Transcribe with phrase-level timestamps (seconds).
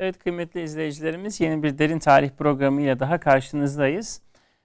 [0.00, 4.20] Evet kıymetli izleyicilerimiz yeni bir derin tarih programıyla daha karşınızdayız.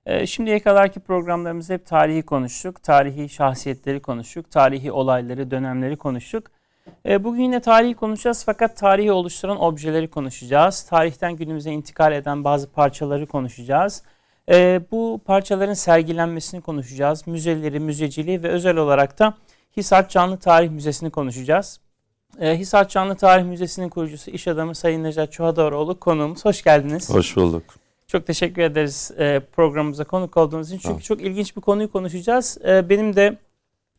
[0.05, 2.83] Ee, şimdiye kadarki programlarımızda hep tarihi konuştuk.
[2.83, 4.51] Tarihi şahsiyetleri konuştuk.
[4.51, 6.47] Tarihi olayları, dönemleri konuştuk.
[7.05, 10.83] Ee, bugün yine tarihi konuşacağız fakat tarihi oluşturan objeleri konuşacağız.
[10.83, 14.03] Tarihten günümüze intikal eden bazı parçaları konuşacağız.
[14.49, 17.27] Ee, bu parçaların sergilenmesini konuşacağız.
[17.27, 19.33] Müzeleri, müzeciliği ve özel olarak da
[19.77, 21.79] Hisar Canlı Tarih Müzesi'ni konuşacağız.
[22.39, 26.45] E, Hisar Canlı Tarih Müzesi'nin kurucusu, iş adamı Sayın Necat Çuhadaroğlu konuğumuz.
[26.45, 27.09] Hoş geldiniz.
[27.09, 27.63] Hoş bulduk.
[28.07, 30.77] Çok teşekkür ederiz e, programımıza konuk olduğunuz için.
[30.77, 30.99] Çünkü tamam.
[30.99, 32.57] çok ilginç bir konuyu konuşacağız.
[32.65, 33.37] E, benim de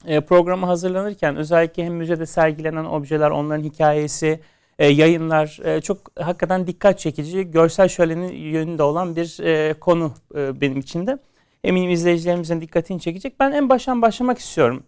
[0.07, 4.41] e, programı hazırlanırken özellikle hem müzede sergilenen objeler, onların hikayesi,
[4.79, 10.61] e, yayınlar e, çok hakikaten dikkat çekici, görsel şölenin yönünde olan bir e, konu e,
[10.61, 11.19] benim için de.
[11.65, 13.41] Eminim izleyicilerimizin dikkatini çekecek.
[13.41, 14.83] Ben en baştan başlamak istiyorum.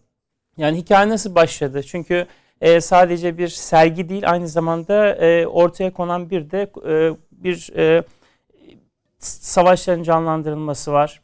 [0.57, 1.83] Yani hikaye nasıl başladı?
[1.83, 2.27] Çünkü
[2.61, 8.03] e, sadece bir sergi değil aynı zamanda e, ortaya konan bir de e, bir e,
[9.19, 11.21] savaşların canlandırılması var.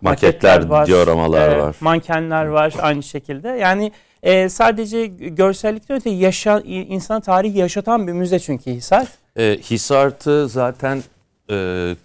[0.00, 1.76] Maketler, Maketler var, dioramalar e, var.
[1.80, 3.48] Mankenler var aynı şekilde.
[3.48, 9.08] Yani e, sadece görsellikten öte yaşa, insana tarihi yaşatan bir müze çünkü Hisar.
[9.36, 11.02] E, Hisart'ı zaten
[11.50, 11.96] e,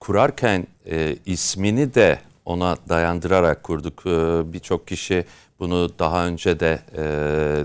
[0.00, 4.06] kurarken e, ismini de ona dayandırarak kurduk.
[4.06, 5.24] E, Birçok kişi
[5.64, 7.02] bunu daha önce de e,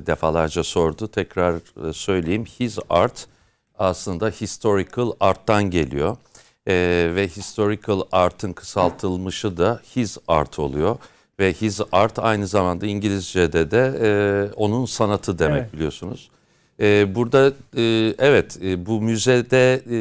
[0.08, 1.08] defalarca sordu.
[1.08, 1.55] Tekrar
[1.89, 2.45] e, söyleyeyim.
[2.59, 3.28] His art
[3.78, 6.17] aslında historical art'tan geliyor.
[6.67, 6.73] E,
[7.16, 10.97] ve historical art'ın kısaltılmışı da his art oluyor.
[11.39, 14.09] Ve his art aynı zamanda İngilizce'de de e,
[14.56, 15.73] onun sanatı demek evet.
[15.73, 16.30] biliyorsunuz.
[16.80, 17.81] E, burada e,
[18.19, 20.00] evet e, bu müzede e,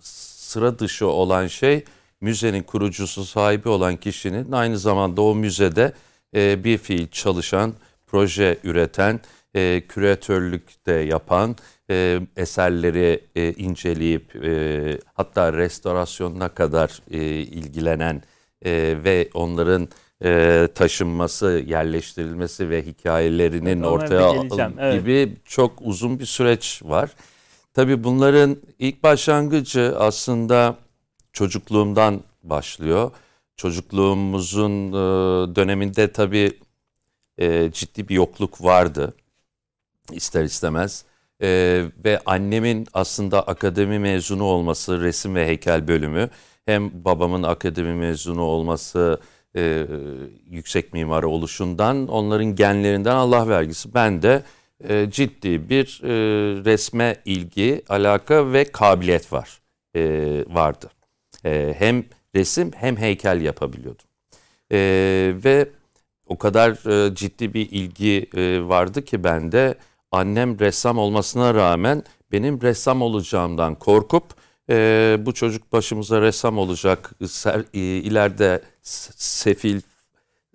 [0.00, 1.84] sıra dışı olan şey
[2.20, 5.92] müzenin kurucusu sahibi olan kişinin aynı zamanda o müzede
[6.34, 7.74] e, bir fiil çalışan,
[8.06, 9.20] proje üreten,
[9.54, 11.56] e, küratörlük de yapan,
[11.90, 18.22] e, eserleri e, inceleyip e, hatta restorasyonuna kadar e, ilgilenen
[18.64, 19.88] e, ve onların
[20.24, 24.32] e, taşınması, yerleştirilmesi ve hikayelerinin evet, ortaya
[24.78, 24.94] evet.
[24.94, 27.10] gibi çok uzun bir süreç var.
[27.74, 30.76] Tabii bunların ilk başlangıcı aslında
[31.32, 33.10] çocukluğumdan başlıyor
[33.58, 34.96] çocukluğumuzun e,
[35.56, 36.52] döneminde tabii
[37.38, 39.14] e, ciddi bir yokluk vardı
[40.12, 41.04] ister istemez.
[41.42, 41.48] E,
[42.04, 46.30] ve annemin aslında akademi mezunu olması, resim ve heykel bölümü,
[46.66, 49.20] hem babamın akademi mezunu olması,
[49.56, 49.86] e,
[50.50, 53.94] yüksek mimarı oluşundan, onların genlerinden Allah vergisi.
[53.94, 54.42] Ben de
[54.88, 56.08] e, ciddi bir e,
[56.64, 59.60] resme ilgi, alaka ve kabiliyet var
[59.96, 60.00] e,
[60.48, 60.90] vardı.
[61.44, 62.04] E, hem
[62.34, 64.06] resim hem heykel yapabiliyordum.
[64.72, 64.78] E,
[65.44, 65.68] ve
[66.26, 66.70] o kadar
[67.06, 69.74] e, ciddi bir ilgi e, vardı ki bende
[70.12, 72.02] annem ressam olmasına rağmen
[72.32, 74.24] benim ressam olacağımdan korkup
[74.70, 79.80] e, bu çocuk başımıza ressam olacak, ser, e, ileride sefil,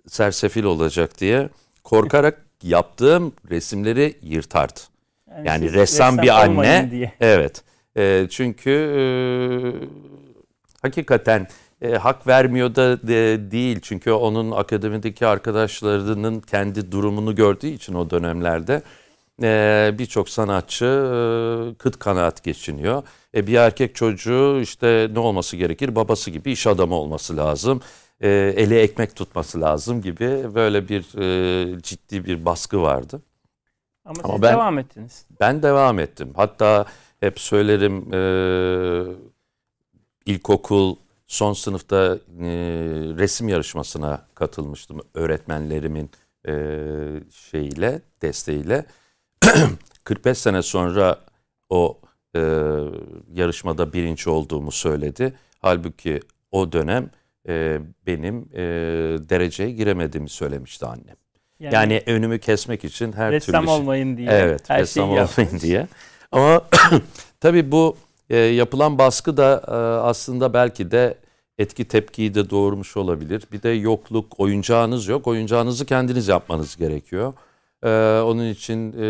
[0.06, 1.48] sersefil olacak diye
[1.84, 4.80] korkarak yaptığım resimleri yırtardı.
[5.30, 6.90] Yani, yani ressam, ressam bir anne.
[6.90, 7.12] Diye.
[7.20, 7.62] Evet.
[7.96, 9.02] E, çünkü e,
[10.82, 11.46] hakikaten
[11.84, 13.80] e, hak vermiyor da de, değil.
[13.82, 18.82] Çünkü onun akademideki arkadaşlarının kendi durumunu gördüğü için o dönemlerde
[19.42, 23.02] e, birçok sanatçı e, kıt kanaat geçiniyor.
[23.34, 25.96] E, bir erkek çocuğu işte ne olması gerekir?
[25.96, 27.80] Babası gibi iş adamı olması lazım.
[28.20, 33.22] E, eli ekmek tutması lazım gibi böyle bir e, ciddi bir baskı vardı.
[34.04, 35.26] Ama, Ama siz ben, devam ettiniz.
[35.40, 36.32] Ben devam ettim.
[36.36, 36.84] Hatta
[37.20, 38.20] hep söylerim e,
[40.26, 40.96] ilkokul
[41.34, 42.48] son sınıfta e,
[43.18, 46.10] resim yarışmasına katılmıştım öğretmenlerimin
[46.48, 46.52] e,
[47.30, 48.84] şeyiyle desteğiyle
[50.04, 51.18] 45 sene sonra
[51.70, 51.98] o
[52.36, 52.40] e,
[53.34, 55.34] yarışmada birinci olduğumu söyledi.
[55.58, 56.20] Halbuki
[56.52, 57.10] o dönem
[57.48, 58.62] e, benim e,
[59.28, 61.16] dereceye giremediğimi söylemişti annem.
[61.60, 64.30] Yani, yani önümü kesmek için her ressam türlü ressam olmayın diye.
[64.30, 65.62] Evet, her ressam olmayın yapmış.
[65.62, 65.86] diye.
[66.32, 66.62] Ama
[67.40, 67.96] tabii bu
[68.30, 69.72] e, yapılan baskı da e,
[70.08, 71.23] aslında belki de
[71.58, 73.42] etki tepkiyi de doğurmuş olabilir.
[73.52, 75.26] Bir de yokluk, oyuncağınız yok.
[75.26, 77.32] Oyuncağınızı kendiniz yapmanız gerekiyor.
[77.82, 77.88] Ee,
[78.20, 79.06] onun için e,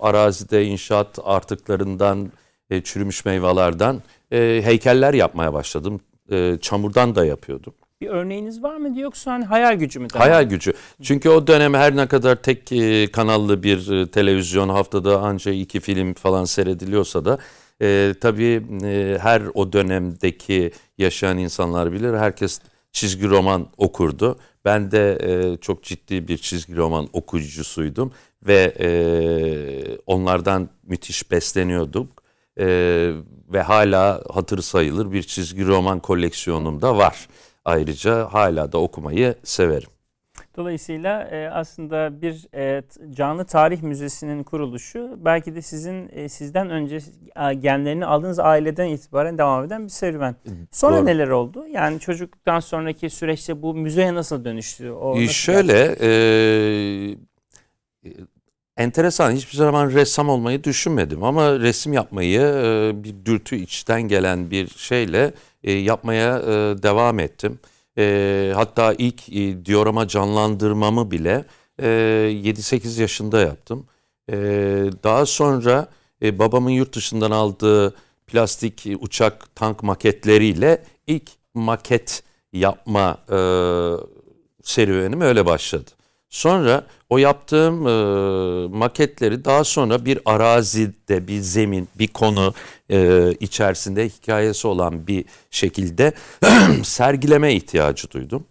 [0.00, 2.32] arazide inşaat artıklarından,
[2.70, 4.02] e, çürümüş meyvelerden
[4.32, 6.00] e, heykeller yapmaya başladım.
[6.30, 7.74] E, çamurdan da yapıyordum.
[8.00, 10.08] Bir örneğiniz var mı yoksa hani hayal gücü mü?
[10.14, 10.72] Hayal gücü.
[11.02, 15.80] Çünkü o dönem her ne kadar tek e, kanallı bir e, televizyon haftada ancak iki
[15.80, 17.38] film falan seyrediliyorsa da
[17.82, 22.14] e, tabii e, her o dönemdeki yaşayan insanlar bilir.
[22.14, 22.60] Herkes
[22.92, 24.38] çizgi roman okurdu.
[24.64, 28.12] Ben de e, çok ciddi bir çizgi roman okuyucusuydum
[28.46, 28.88] ve e,
[30.06, 32.22] onlardan müthiş besleniyorduk.
[32.60, 32.66] e,
[33.52, 37.28] ve hala hatır sayılır bir çizgi roman koleksiyonum da var.
[37.64, 39.90] Ayrıca hala da okumayı severim.
[40.58, 46.98] Dolayısıyla e, aslında bir e, canlı tarih müzesinin kuruluşu belki de sizin e, sizden önce
[47.60, 50.36] genlerini aldığınız aileden itibaren devam eden bir serüven.
[50.72, 51.06] Sonra Doğru.
[51.06, 51.66] neler oldu?
[51.66, 54.90] Yani çocukluktan sonraki süreçte bu müzeye nasıl dönüştü?
[54.90, 56.10] O nasıl şöyle e,
[58.76, 64.68] enteresan hiçbir zaman ressam olmayı düşünmedim ama resim yapmayı e, bir dürtü içten gelen bir
[64.68, 65.32] şeyle
[65.64, 67.58] e, yapmaya e, devam ettim.
[67.98, 71.44] E, hatta ilk e, diorama canlandırmamı bile
[71.78, 73.86] e, 7-8 yaşında yaptım.
[74.30, 74.36] E,
[75.04, 75.88] daha sonra
[76.22, 77.94] e, babamın yurt dışından aldığı
[78.26, 82.22] plastik uçak tank maketleriyle ilk maket
[82.52, 83.38] yapma e,
[84.62, 85.90] serüvenim öyle başladı.
[86.28, 87.90] Sonra o yaptığım e,
[88.68, 92.54] maketleri daha sonra bir arazide, bir zemin, bir konu
[92.90, 96.12] e, içerisinde hikayesi olan bir şekilde
[96.84, 98.46] sergileme ihtiyacı duydum.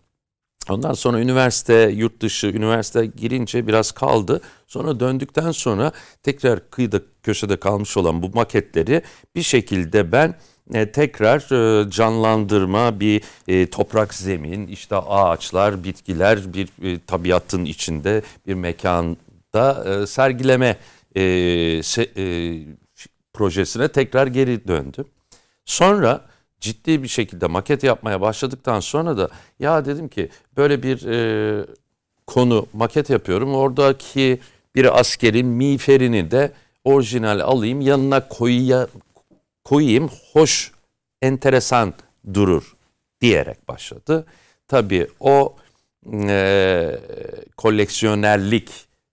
[0.70, 4.42] Ondan sonra üniversite, yurt dışı, üniversite girince biraz kaldı.
[4.68, 5.92] Sonra döndükten sonra
[6.24, 9.02] tekrar kıyıda köşede kalmış olan bu maketleri
[9.36, 10.36] bir şekilde ben
[10.74, 16.70] e, tekrar e, canlandırma bir e, toprak zemin, işte ağaçlar, bitkiler bir
[17.00, 20.78] tabiatın içinde bir mekanda sergileme
[21.84, 22.08] se,
[23.34, 25.06] projesine tekrar geri döndüm.
[25.66, 26.22] Sonra
[26.60, 29.30] ciddi bir şekilde maket yapmaya başladıktan sonra da
[29.60, 31.00] ya dedim ki böyle bir
[32.28, 33.56] konu maket yapıyorum.
[33.56, 34.40] Oradaki
[34.76, 36.52] bir askerin miğferini de
[36.84, 38.88] orijinal alayım yanına koyuya,
[39.68, 40.72] koyayım hoş
[41.22, 41.94] enteresan
[42.34, 42.76] durur
[43.22, 44.26] diyerek başladı.
[44.68, 45.56] Tabii o
[46.28, 47.00] e,
[47.58, 48.70] koleksiyonerlik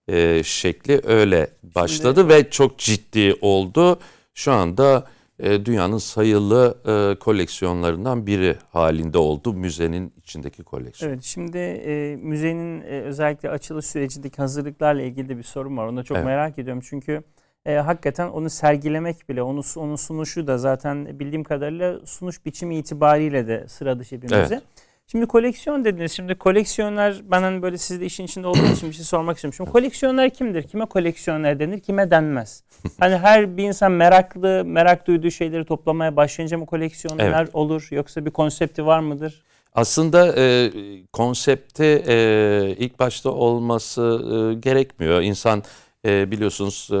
[0.07, 3.99] e, şekli öyle başladı Şimdi, ve çok ciddi oldu.
[4.33, 5.07] Şu anda
[5.39, 11.11] e, dünyanın sayılı e, koleksiyonlarından biri halinde oldu müzenin içindeki koleksiyon.
[11.11, 15.87] Evet şimdi e, müzenin e, özellikle açılış sürecindeki hazırlıklarla ilgili de bir sorun var.
[15.87, 16.25] Onu da çok evet.
[16.25, 17.23] merak ediyorum çünkü
[17.65, 23.47] e, hakikaten onu sergilemek bile, onu onun sunuşu da zaten bildiğim kadarıyla sunuş biçimi itibariyle
[23.47, 24.55] de sıra dışı bir müze.
[24.55, 24.63] Evet.
[25.07, 26.11] Şimdi koleksiyon dediniz.
[26.11, 29.55] Şimdi koleksiyonlar ben hani böyle siz de işin içinde olduğunuz için bir şey sormak istiyorum.
[29.55, 30.63] Şimdi koleksiyonlar kimdir?
[30.63, 31.79] Kime koleksiyoner denir?
[31.79, 32.63] Kime denmez?
[32.99, 37.49] Hani her bir insan meraklı, merak duyduğu şeyleri toplamaya başlayınca mı koleksiyoner evet.
[37.53, 37.87] olur?
[37.91, 39.43] Yoksa bir konsepti var mıdır?
[39.75, 40.71] Aslında e,
[41.13, 45.21] konsepti e, ilk başta olması e, gerekmiyor.
[45.21, 45.63] İnsan
[46.05, 46.97] e, biliyorsunuz e,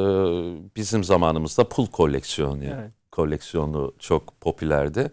[0.75, 2.91] bizim zamanımızda pul koleksiyonu evet.
[3.11, 5.11] koleksiyonu çok popülerdi.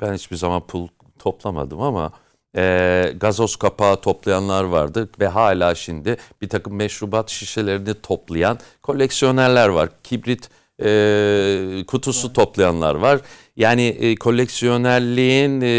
[0.00, 0.88] Ben hiçbir zaman pul
[1.18, 2.12] toplamadım ama
[2.56, 9.88] e, gazoz kapağı toplayanlar vardı ve hala şimdi bir takım meşrubat şişelerini toplayan koleksiyonerler var.
[10.02, 10.50] Kibrit
[10.82, 12.36] e, kutusu evet.
[12.36, 13.20] toplayanlar var.
[13.56, 15.72] Yani e, koleksiyonerliğin e,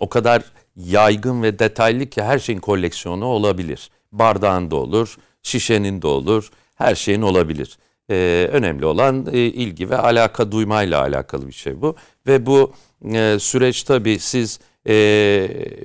[0.00, 0.42] o kadar
[0.76, 3.90] yaygın ve detaylı ki her şeyin koleksiyonu olabilir.
[4.12, 7.78] Bardağın da olur, şişenin de olur, her şeyin olabilir.
[8.10, 11.96] Ee, önemli olan e, ilgi ve alaka duymayla alakalı bir şey bu.
[12.26, 12.72] Ve bu
[13.12, 14.94] e, süreç tabii siz e,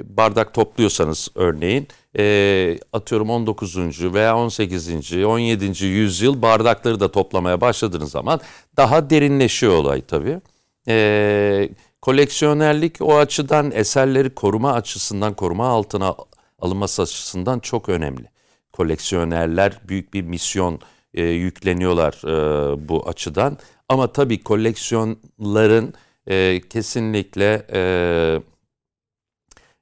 [0.03, 4.13] bardak topluyorsanız örneğin e, atıyorum 19.
[4.13, 5.13] veya 18.
[5.13, 5.85] 17.
[5.85, 8.39] yüzyıl bardakları da toplamaya başladığınız zaman
[8.77, 10.41] daha derinleşiyor olay tabii.
[10.87, 11.69] E,
[12.01, 16.15] koleksiyonerlik o açıdan eserleri koruma açısından koruma altına
[16.59, 18.34] alınması açısından çok önemli
[18.75, 20.79] koleksiyonerler büyük bir misyon
[21.13, 23.57] e, yükleniyorlar e, bu açıdan.
[23.89, 25.93] Ama tabii koleksiyonların
[26.27, 27.81] e, kesinlikle e,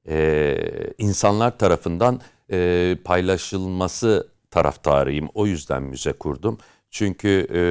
[0.10, 0.58] e,
[0.98, 2.22] insanlar tarafından
[2.52, 5.30] e, paylaşılması taraftarıyım.
[5.34, 6.58] O yüzden müze kurdum.
[6.90, 7.62] Çünkü e,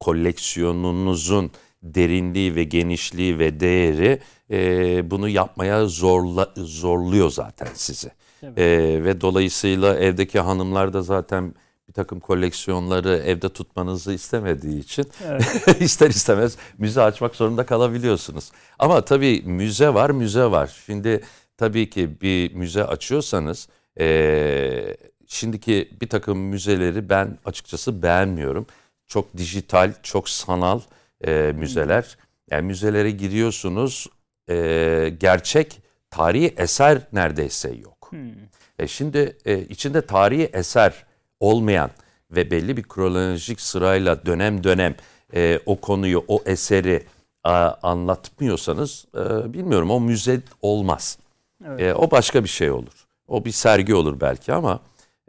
[0.00, 1.50] koleksiyonunuzun
[1.82, 8.10] derinliği ve genişliği ve değeri e, bunu yapmaya zorla, zorluyor zaten sizi.
[8.42, 11.54] E, ve dolayısıyla evdeki hanımlar da zaten
[11.88, 15.80] bir takım koleksiyonları evde tutmanızı istemediği için evet.
[15.80, 18.50] ister istemez müze açmak zorunda kalabiliyorsunuz.
[18.78, 20.82] Ama tabii müze var, müze var.
[20.86, 21.20] Şimdi
[21.56, 23.68] tabii ki bir müze açıyorsanız
[24.00, 28.66] e, şimdiki bir takım müzeleri ben açıkçası beğenmiyorum.
[29.06, 30.80] Çok dijital, çok sanal
[31.26, 32.16] e, müzeler.
[32.50, 34.06] Yani müzelere giriyorsunuz
[34.50, 37.97] e, gerçek tarihi eser neredeyse yok.
[38.10, 38.32] Hmm.
[38.78, 41.06] E şimdi e, içinde tarihi eser
[41.40, 41.90] olmayan
[42.30, 44.94] ve belli bir kronolojik sırayla dönem dönem
[45.34, 47.06] e, o konuyu, o eseri
[47.44, 51.18] a, anlatmıyorsanız e, bilmiyorum o müze olmaz.
[51.66, 51.80] Evet.
[51.80, 53.06] E, o başka bir şey olur.
[53.28, 54.80] O bir sergi olur belki ama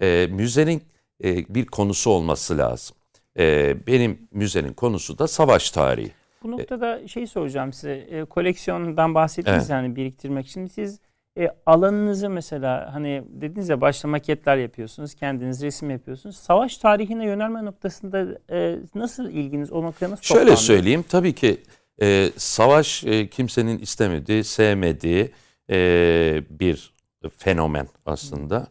[0.02, 0.84] e, müzenin
[1.24, 2.96] e, bir konusu olması lazım.
[3.40, 6.12] e, benim müzenin konusu da savaş tarihi.
[6.44, 7.94] Bu noktada şey soracağım size.
[7.94, 9.70] E, koleksiyondan bahsettiniz evet.
[9.70, 10.68] yani biriktirmek için.
[10.68, 11.00] Siz
[11.38, 16.36] e, alanınızı mesela hani dediniz ya başta maketler yapıyorsunuz, kendiniz resim yapıyorsunuz.
[16.36, 20.62] Savaş tarihine yönelme noktasında e, nasıl ilginiz o noktaya nasıl Şöyle toplandı?
[20.62, 21.58] söyleyeyim tabii ki
[22.02, 25.32] e, savaş e, kimsenin istemediği, sevmediği
[25.70, 26.94] e, bir
[27.38, 28.68] fenomen aslında.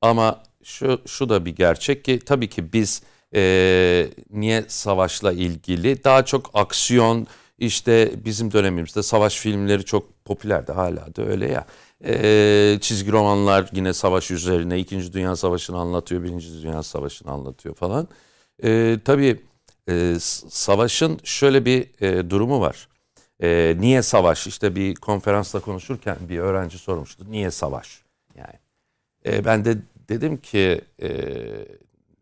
[0.00, 3.02] Ama şu, şu da bir gerçek ki tabii ki biz
[3.34, 7.26] e, niye savaşla ilgili daha çok aksiyon
[7.58, 11.66] işte bizim dönemimizde savaş filmleri çok popülerdi hala da öyle ya.
[12.04, 18.08] E, çizgi romanlar yine savaş üzerine İkinci Dünya Savaşı'nı anlatıyor, Birinci Dünya Savaşı'nı anlatıyor falan.
[18.64, 19.40] E, tabii
[19.88, 20.16] e,
[20.48, 22.88] savaşın şöyle bir e, durumu var.
[23.42, 24.46] E, niye savaş?
[24.46, 27.24] İşte bir konferansta konuşurken bir öğrenci sormuştu.
[27.30, 28.02] Niye savaş?
[28.34, 28.54] Yani
[29.26, 29.78] e, ben de
[30.08, 31.10] dedim ki e,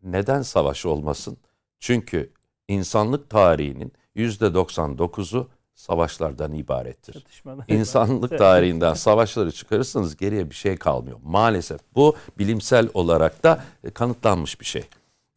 [0.03, 1.37] neden savaş olmasın?
[1.79, 2.29] Çünkü
[2.67, 7.25] insanlık tarihinin yüzde 99'u savaşlardan ibarettir.
[7.67, 11.19] İnsanlık tarihinden savaşları çıkarırsanız geriye bir şey kalmıyor.
[11.23, 13.63] Maalesef bu bilimsel olarak da
[13.93, 14.83] kanıtlanmış bir şey.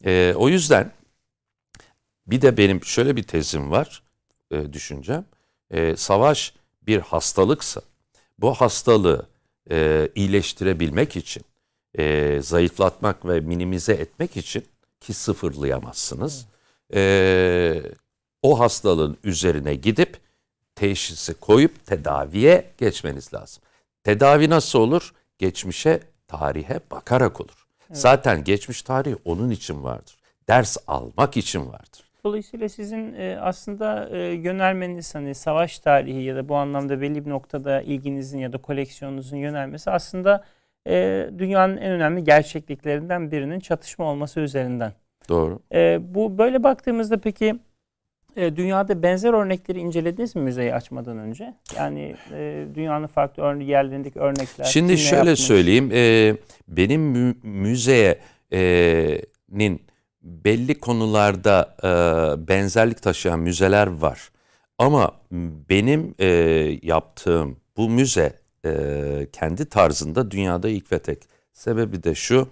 [0.05, 0.91] E, o yüzden
[2.27, 4.03] bir de benim şöyle bir tezim var,
[4.51, 5.25] e, düşüncem.
[5.71, 7.81] E, savaş bir hastalıksa
[8.39, 9.27] bu hastalığı
[9.71, 11.43] e, iyileştirebilmek için,
[11.97, 14.65] e, zayıflatmak ve minimize etmek için
[14.99, 16.47] ki sıfırlayamazsınız.
[16.93, 17.81] E,
[18.41, 20.24] o hastalığın üzerine gidip
[20.75, 23.63] teşhisi koyup tedaviye geçmeniz lazım.
[24.03, 25.13] Tedavi nasıl olur?
[25.37, 27.67] Geçmişe, tarihe bakarak olur.
[27.89, 27.97] Evet.
[27.97, 30.17] Zaten geçmiş tarih onun için vardır.
[30.47, 32.05] Ders almak için vardır.
[32.23, 37.29] Dolayısıyla sizin e, aslında e, yönelmeniz hani savaş tarihi ya da bu anlamda belli bir
[37.29, 40.43] noktada ilginizin ya da koleksiyonunuzun yönelmesi aslında
[40.87, 44.93] e, dünyanın en önemli gerçekliklerinden birinin çatışma olması üzerinden.
[45.29, 45.59] Doğru.
[46.13, 47.59] Bu böyle baktığımızda peki
[48.35, 51.53] e, dünyada benzer örnekleri incelediniz mi müzeyi açmadan önce?
[51.77, 54.65] Yani e, dünyanın farklı ör yerlerindeki örnekler.
[54.65, 55.39] Şimdi şöyle yapmış?
[55.39, 55.91] söyleyeyim.
[55.93, 56.35] E,
[56.67, 58.21] benim mü müzeyenin
[60.21, 61.87] belli konularda e,
[62.47, 64.29] benzerlik taşıyan müzeler var.
[64.77, 65.11] Ama
[65.69, 66.27] benim e,
[66.83, 68.33] yaptığım bu müze
[68.65, 71.23] e, kendi tarzında dünyada ilk ve tek.
[71.53, 72.47] Sebebi de şu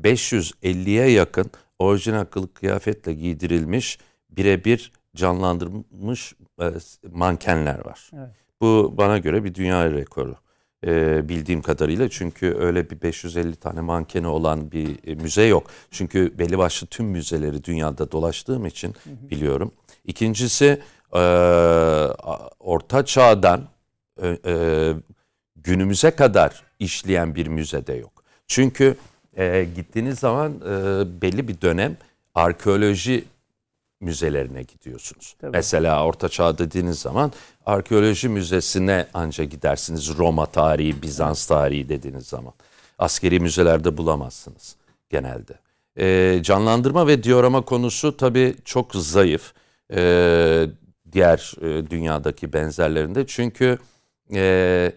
[0.00, 3.98] 550'ye yakın orijinal kılık kıyafetle giydirilmiş
[4.30, 6.64] birebir canlandırılmış e,
[7.10, 8.10] mankenler var.
[8.14, 8.30] Evet.
[8.60, 10.36] Bu bana göre bir dünya rekoru
[10.86, 12.08] e, bildiğim kadarıyla.
[12.08, 15.66] Çünkü öyle bir 550 tane mankeni olan bir e, müze yok.
[15.90, 19.30] Çünkü belli başlı tüm müzeleri dünyada dolaştığım için hı hı.
[19.30, 19.72] biliyorum.
[20.04, 20.82] İkincisi
[21.12, 21.18] e,
[22.60, 23.68] Orta Çağ'dan
[24.22, 24.92] e, e,
[25.56, 28.24] günümüze kadar işleyen bir müze de yok.
[28.46, 28.96] Çünkü
[29.36, 31.96] e, gittiğiniz zaman e, belli bir dönem
[32.34, 33.24] arkeoloji
[34.00, 35.36] müzelerine gidiyorsunuz.
[35.40, 35.56] Tabii.
[35.56, 37.32] Mesela Orta Çağ dediğiniz zaman
[37.66, 40.18] arkeoloji müzesine anca gidersiniz.
[40.18, 42.52] Roma tarihi, Bizans tarihi dediğiniz zaman.
[42.98, 44.76] Askeri müzelerde bulamazsınız
[45.10, 45.58] genelde.
[45.98, 49.52] E, canlandırma ve diorama konusu tabii çok zayıf.
[49.92, 50.66] E,
[51.12, 53.26] diğer e, dünyadaki benzerlerinde.
[53.26, 53.78] Çünkü
[54.34, 54.92] e,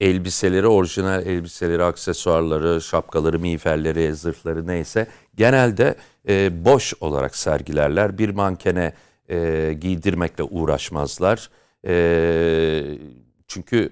[0.00, 5.94] elbiseleri, orijinal elbiseleri, aksesuarları, şapkaları, miğferleri, zırhları neyse genelde
[6.28, 8.18] e, boş olarak sergilerler.
[8.18, 8.92] Bir mankene
[9.28, 11.50] e, giydirmekle uğraşmazlar.
[11.86, 12.84] E,
[13.48, 13.90] çünkü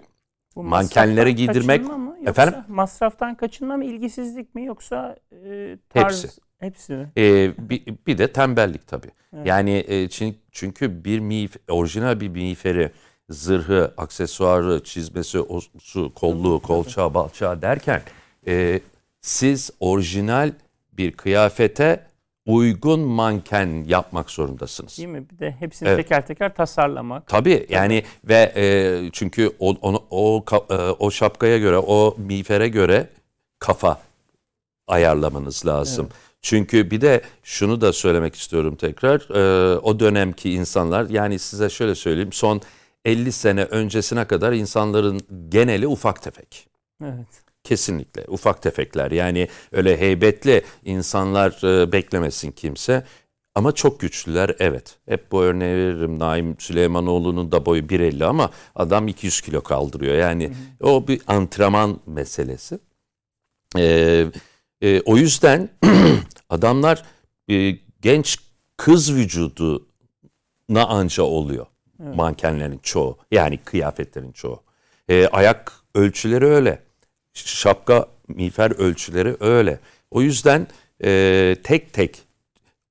[0.56, 2.16] Bu mankenlere giydirmek mı?
[2.18, 6.40] Yoksa efendim masraftan kaçınma mı, ilgisizlik mi yoksa e, tarz hepsi.
[6.58, 7.12] Hepsi mi?
[7.16, 9.10] Ee, bir, bir de tembellik tabii.
[9.36, 9.46] Evet.
[9.46, 10.08] Yani e,
[10.52, 12.90] çünkü bir miğf, orijinal bir miğferi
[13.30, 15.38] zırhı, aksesuarı, çizmesi,
[15.82, 18.02] su, kolluğu, kolçağı, balçağı derken
[18.46, 18.80] e,
[19.20, 20.52] siz orijinal
[20.92, 22.08] bir kıyafete
[22.46, 24.98] uygun manken yapmak zorundasınız.
[24.98, 25.30] Değil mi?
[25.30, 26.04] Bir de hepsini evet.
[26.04, 27.26] teker teker tasarlamak.
[27.26, 28.64] Tabii yani ve e,
[29.12, 33.08] çünkü o, onu, o, o, e, o şapkaya göre, o miğfere göre
[33.58, 34.00] kafa
[34.86, 36.06] ayarlamanız lazım.
[36.10, 36.28] Evet.
[36.42, 39.34] Çünkü bir de şunu da söylemek istiyorum tekrar.
[39.34, 42.60] E, o dönemki insanlar yani size şöyle söyleyeyim son
[43.08, 46.68] 50 sene öncesine kadar insanların geneli ufak tefek.
[47.04, 47.26] Evet.
[47.64, 53.04] Kesinlikle ufak tefekler yani öyle heybetli insanlar e, beklemesin kimse.
[53.54, 54.98] Ama çok güçlüler evet.
[55.06, 56.18] Hep bu örneği veririm.
[56.18, 60.14] Naim Süleymanoğlu'nun da boyu 1.50 ama adam 200 kilo kaldırıyor.
[60.14, 60.90] Yani hı hı.
[60.90, 62.78] o bir antrenman meselesi.
[63.78, 64.26] Ee,
[64.82, 65.70] e, o yüzden
[66.50, 67.02] adamlar
[67.50, 68.38] e, genç
[68.76, 71.66] kız vücuduna anca oluyor.
[72.04, 72.16] Evet.
[72.16, 73.18] Mankenlerin çoğu.
[73.30, 74.62] Yani kıyafetlerin çoğu.
[75.08, 76.82] E, ayak ölçüleri öyle.
[77.34, 79.80] Şapka, miğfer ölçüleri öyle.
[80.10, 80.66] O yüzden
[81.04, 82.22] e, tek tek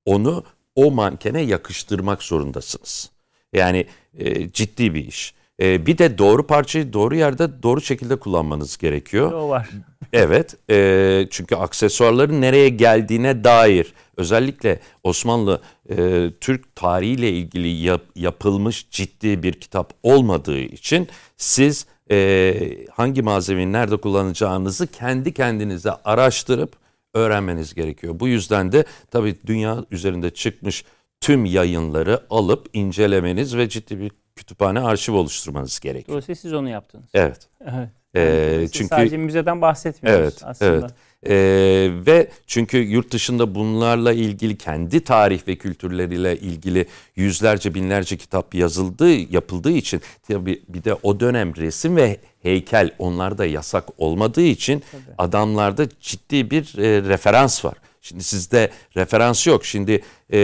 [0.04, 3.10] onu o mankene yakıştırmak zorundasınız.
[3.52, 3.86] Yani
[4.18, 5.34] e, ciddi bir iş.
[5.62, 9.32] E, bir de doğru parçayı doğru yerde doğru şekilde kullanmanız gerekiyor.
[9.32, 9.68] O var.
[10.12, 15.60] Evet, e, çünkü aksesuarların nereye geldiğine dair özellikle Osmanlı
[15.90, 22.54] e, Türk tarihiyle ilgili yap, yapılmış ciddi bir kitap olmadığı için siz e,
[22.92, 26.72] hangi malzemeyi nerede kullanacağınızı kendi kendinize araştırıp
[27.14, 28.20] öğrenmeniz gerekiyor.
[28.20, 30.84] Bu yüzden de tabii dünya üzerinde çıkmış
[31.20, 36.08] tüm yayınları alıp incelemeniz ve ciddi bir kütüphane arşiv oluşturmanız gerekiyor.
[36.08, 37.10] Dolayısıyla siz onu yaptınız.
[37.14, 37.48] Evet.
[37.64, 37.88] Evet.
[38.16, 40.72] Ee, Siz çünkü sadece müzeden bahsetmiyoruz Evet, aslında.
[40.72, 40.90] evet.
[41.26, 48.54] Ee, ve çünkü yurt dışında bunlarla ilgili kendi tarih ve kültürleriyle ilgili yüzlerce binlerce kitap
[48.54, 54.82] yazıldığı yapıldığı için tabii bir de o dönem resim ve heykel onlarda yasak olmadığı için
[55.18, 57.74] adamlarda ciddi bir e, referans var.
[58.02, 59.64] Şimdi sizde referans yok.
[59.64, 60.38] Şimdi e,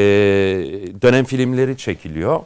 [1.02, 2.40] dönem filmleri çekiliyor.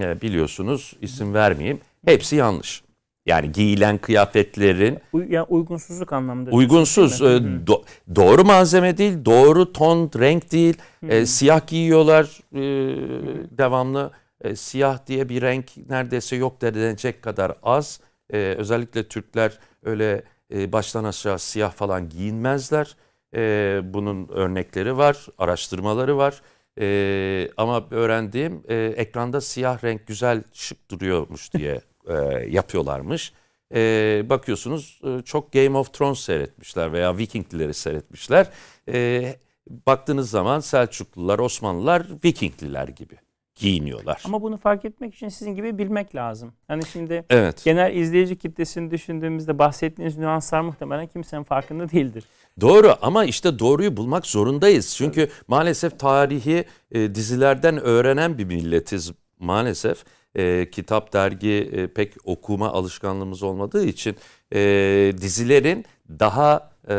[0.00, 1.80] E, biliyorsunuz isim vermeyeyim.
[2.04, 2.82] Hepsi yanlış.
[3.26, 6.50] Yani giyilen kıyafetlerin Uy- yani uygunsuzluk anlamında.
[6.50, 7.24] uygunsuz, e,
[7.66, 7.82] do-
[8.16, 10.76] doğru malzeme değil, doğru ton, renk değil.
[11.08, 12.60] E, siyah giyiyorlar e,
[13.58, 14.10] devamlı.
[14.40, 18.00] E, siyah diye bir renk neredeyse yok denilecek kadar az.
[18.32, 20.22] E, özellikle Türkler öyle
[20.54, 22.96] e, baştan aşağı siyah falan giyinmezler.
[23.36, 26.42] E, bunun örnekleri var, araştırmaları var.
[26.80, 32.14] E, ama öğrendiğim e, ekranda siyah renk güzel şık duruyormuş diye e,
[32.48, 33.32] yapıyorlarmış.
[33.74, 38.48] E, bakıyorsunuz e, çok Game of Thrones seyretmişler veya Vikinglileri seyretmişler.
[38.88, 39.34] E,
[39.86, 43.14] baktığınız zaman Selçuklular, Osmanlılar Vikingliler gibi
[43.54, 44.22] giyiniyorlar.
[44.24, 46.52] Ama bunu fark etmek için sizin gibi bilmek lazım.
[46.68, 47.64] Hani şimdi evet.
[47.64, 52.24] genel izleyici kitlesini düşündüğümüzde bahsettiğiniz nüanslar muhtemelen kimsenin farkında değildir.
[52.60, 54.94] Doğru ama işte doğruyu bulmak zorundayız.
[54.96, 60.04] Çünkü maalesef tarihi e, dizilerden öğrenen bir milletiz maalesef.
[60.34, 64.16] E, kitap, dergi e, pek okuma alışkanlığımız olmadığı için
[64.54, 64.60] e,
[65.20, 66.94] dizilerin daha e,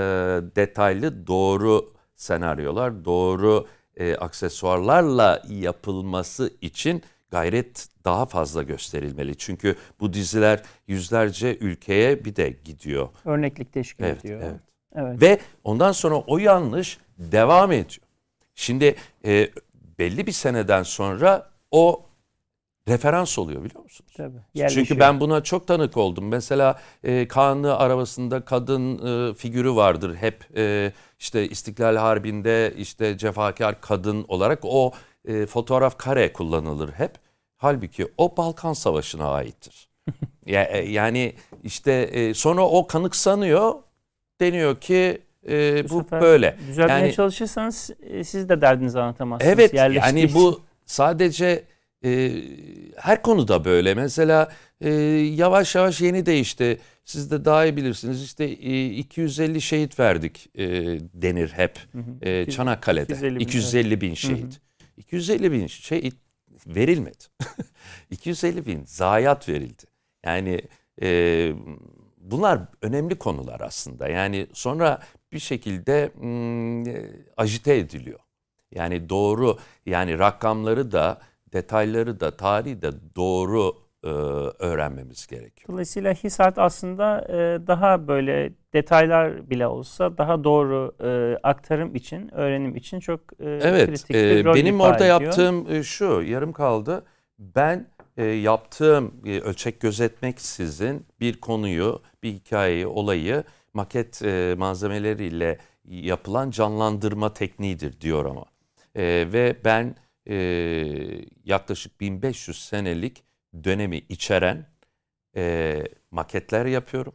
[0.56, 3.68] detaylı, doğru senaryolar, doğru
[3.98, 9.38] e, aksesuarlarla yapılması için gayret daha fazla gösterilmeli.
[9.38, 13.10] Çünkü bu diziler yüzlerce ülkeye bir de gidiyor.
[13.26, 14.42] Örneklik teşkil Evet, ediyor.
[14.44, 14.60] evet.
[14.96, 15.22] Evet.
[15.22, 17.98] Ve ondan sonra o yanlış devam ediyor.
[18.56, 19.50] Şimdi e,
[20.00, 22.06] belli bir seneden sonra o
[22.88, 24.12] referans oluyor biliyor musunuz?
[24.18, 24.38] Tabii.
[24.54, 24.86] Yerleşiyor.
[24.88, 26.28] Çünkü ben buna çok tanık oldum.
[26.28, 33.82] Mesela e, Kanlı arabasında kadın e, figürü vardır hep e, işte İstiklal Harbi'nde işte cefakar
[33.82, 34.92] kadın olarak o
[35.26, 37.12] e, fotoğraf kare kullanılır hep.
[37.58, 39.88] Halbuki o Balkan Savaşı'na aittir.
[40.46, 43.74] Ya- e, yani işte e, sonra o kanıksanıyor
[44.42, 46.58] deniyor ki e, bu, sefer böyle.
[46.68, 49.54] Düzeltmeye Yani- çalışırsanız e, siz de derdinizi anlatamazsınız.
[49.54, 51.64] Evet yani bu sadece
[52.06, 52.42] e,
[52.98, 53.94] her konuda böyle.
[53.94, 54.90] Mesela e,
[55.36, 56.80] yavaş yavaş yeni değişti.
[57.06, 58.24] Siz de daha iyi bilirsiniz.
[58.24, 60.66] İşte e, 250 şehit verdik e,
[61.14, 61.80] denir hep
[62.22, 63.14] e, Çanakkale'de.
[63.14, 64.62] 250 bin, 250 bin şehit.
[64.98, 66.16] 250 bin şehit
[66.68, 67.24] verilmedi.
[68.12, 69.84] 250 bin zayiat verildi.
[70.26, 70.62] Yani
[71.02, 71.52] e,
[72.18, 74.08] bunlar önemli konular aslında.
[74.08, 75.00] Yani sonra
[75.34, 78.20] bir şekilde mm, e, ajite ediliyor.
[78.72, 81.22] Yani doğru yani rakamları da
[81.54, 84.08] detayları da tarihi de doğru e,
[84.60, 85.70] öğrenmemiz gerekiyor.
[85.70, 92.76] Dolayısıyla Hisart aslında e, daha böyle detaylar bile olsa daha doğru e, aktarım için, öğrenim
[92.76, 95.22] için çok e, Evet, kritik bir e, rol benim ifade orada ediyor.
[95.22, 97.06] yaptığım e, şu, yarım kaldı.
[97.40, 97.88] Ben
[98.18, 107.34] e, yaptığım e, ölçek gözetmeksizin bir konuyu, bir hikayeyi, olayı maket e, malzemeleriyle yapılan canlandırma
[107.34, 108.46] tekniğidir diyor ama.
[108.96, 109.96] E, ve ben
[110.30, 110.36] e,
[111.46, 113.24] yaklaşık 1500 senelik
[113.64, 114.66] dönemi içeren
[115.36, 117.14] e, maketler yapıyorum.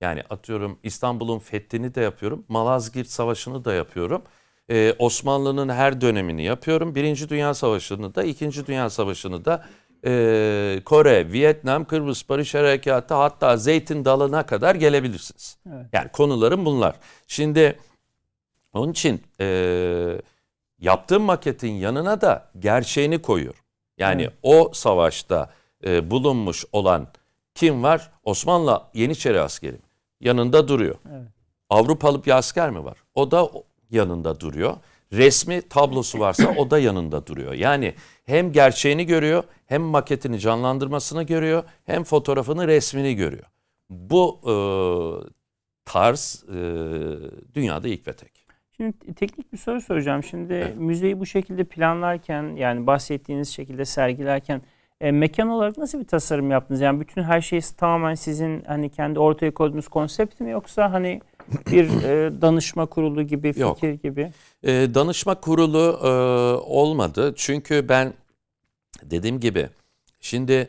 [0.00, 2.44] Yani atıyorum İstanbul'un fethini de yapıyorum.
[2.48, 4.22] Malazgirt Savaşı'nı da yapıyorum.
[4.70, 6.94] Ee, Osmanlı'nın her dönemini yapıyorum.
[6.94, 9.66] Birinci Dünya Savaşı'nı da, İkinci Dünya Savaşı'nı da
[10.06, 15.58] e, Kore, Vietnam, Kıbrıs Barış Harekatı hatta Zeytin Dalı'na kadar gelebilirsiniz.
[15.68, 15.86] Evet.
[15.92, 16.96] Yani konularım bunlar.
[17.26, 17.78] Şimdi
[18.72, 19.46] onun için e,
[20.78, 23.60] yaptığım maketin yanına da gerçeğini koyuyorum.
[23.98, 24.34] Yani Evet.
[24.42, 25.50] o savaşta
[25.84, 27.08] e, bulunmuş olan
[27.54, 28.10] kim var?
[28.24, 29.78] Osmanlı Yeniçeri askeri.
[30.20, 30.94] Yanında duruyor.
[31.10, 31.28] Evet.
[31.70, 32.98] Avrupalı bir asker mi var?
[33.14, 33.48] O da
[33.90, 34.76] yanında duruyor.
[35.12, 37.52] Resmi tablosu varsa o da yanında duruyor.
[37.52, 43.44] Yani hem gerçeğini görüyor, hem maketini canlandırmasını görüyor, hem fotoğrafını, resmini görüyor.
[43.90, 44.54] Bu e,
[45.84, 46.56] tarz e,
[47.54, 48.45] dünyada ilk ve tek.
[48.76, 50.22] Şimdi teknik bir soru soracağım.
[50.22, 50.76] Şimdi evet.
[50.76, 54.62] müzeyi bu şekilde planlarken yani bahsettiğiniz şekilde sergilerken
[55.00, 56.80] e, mekan olarak nasıl bir tasarım yaptınız?
[56.80, 61.20] Yani bütün her şey tamamen sizin hani kendi ortaya koyduğunuz konsept mi yoksa hani
[61.70, 64.02] bir e, danışma kurulu gibi fikir Yok.
[64.02, 64.32] gibi?
[64.62, 66.08] E, danışma kurulu e,
[66.66, 67.32] olmadı.
[67.36, 68.12] Çünkü ben
[69.02, 69.68] dediğim gibi
[70.20, 70.68] şimdi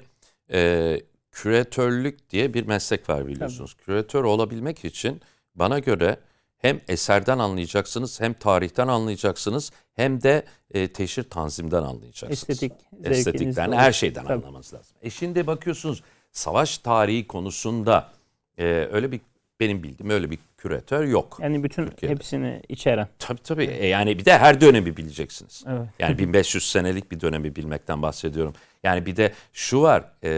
[0.54, 3.74] e, küratörlük diye bir meslek var biliyorsunuz.
[3.74, 3.86] Tabii.
[3.86, 5.22] Küratör olabilmek için
[5.56, 6.17] bana göre
[6.58, 10.43] hem eserden anlayacaksınız hem tarihten anlayacaksınız hem de
[10.74, 12.32] e, teşhir tanzimden anlayacaksınız.
[12.32, 12.74] Estetik.
[13.04, 14.34] Estetikten her şeyden Tabii.
[14.34, 14.98] anlamanız lazım.
[15.02, 18.10] E şimdi bakıyorsunuz savaş tarihi konusunda
[18.58, 19.22] e, öyle bir
[19.60, 21.38] benim bildiğim öyle bir küratör yok.
[21.41, 22.15] Yani bütün Türkiye'de.
[22.15, 23.08] hepsini içeren.
[23.20, 23.65] Tabii tabii.
[23.65, 25.63] E yani bir de her dönemi bileceksiniz.
[25.67, 25.88] Evet.
[26.00, 28.54] Yani 1500 senelik bir dönemi bilmekten bahsediyorum.
[28.84, 30.30] Yani bir de şu var e,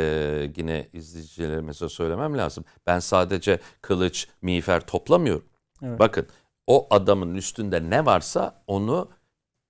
[0.57, 2.65] yine izleyicilerimize söylemem lazım.
[2.87, 5.45] Ben sadece kılıç, miğfer toplamıyorum.
[5.83, 5.99] Evet.
[5.99, 6.27] Bakın
[6.67, 9.09] o adamın üstünde ne varsa onu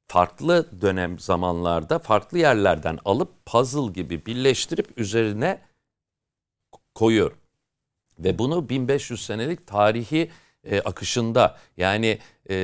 [0.07, 5.61] farklı dönem zamanlarda farklı yerlerden alıp puzzle gibi birleştirip üzerine
[6.95, 7.31] koyuyor.
[8.19, 10.31] Ve bunu 1500 senelik tarihi
[10.63, 12.19] e, akışında yani
[12.49, 12.55] e,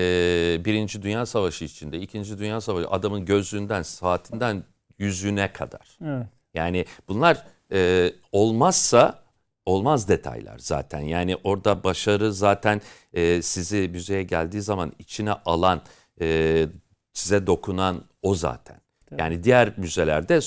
[0.65, 4.63] Birinci Dünya Savaşı içinde, İkinci Dünya Savaşı adamın gözlüğünden, saatinden
[4.99, 5.97] yüzüne kadar.
[6.05, 6.27] Evet.
[6.53, 9.24] Yani bunlar e, olmazsa
[9.65, 10.99] olmaz detaylar zaten.
[10.99, 12.81] Yani orada başarı zaten
[13.13, 15.81] e, sizi müzeye geldiği zaman içine alan,
[16.21, 16.67] e,
[17.13, 18.77] size dokunan o zaten.
[19.09, 19.21] Tabii.
[19.21, 20.39] Yani diğer müzelerde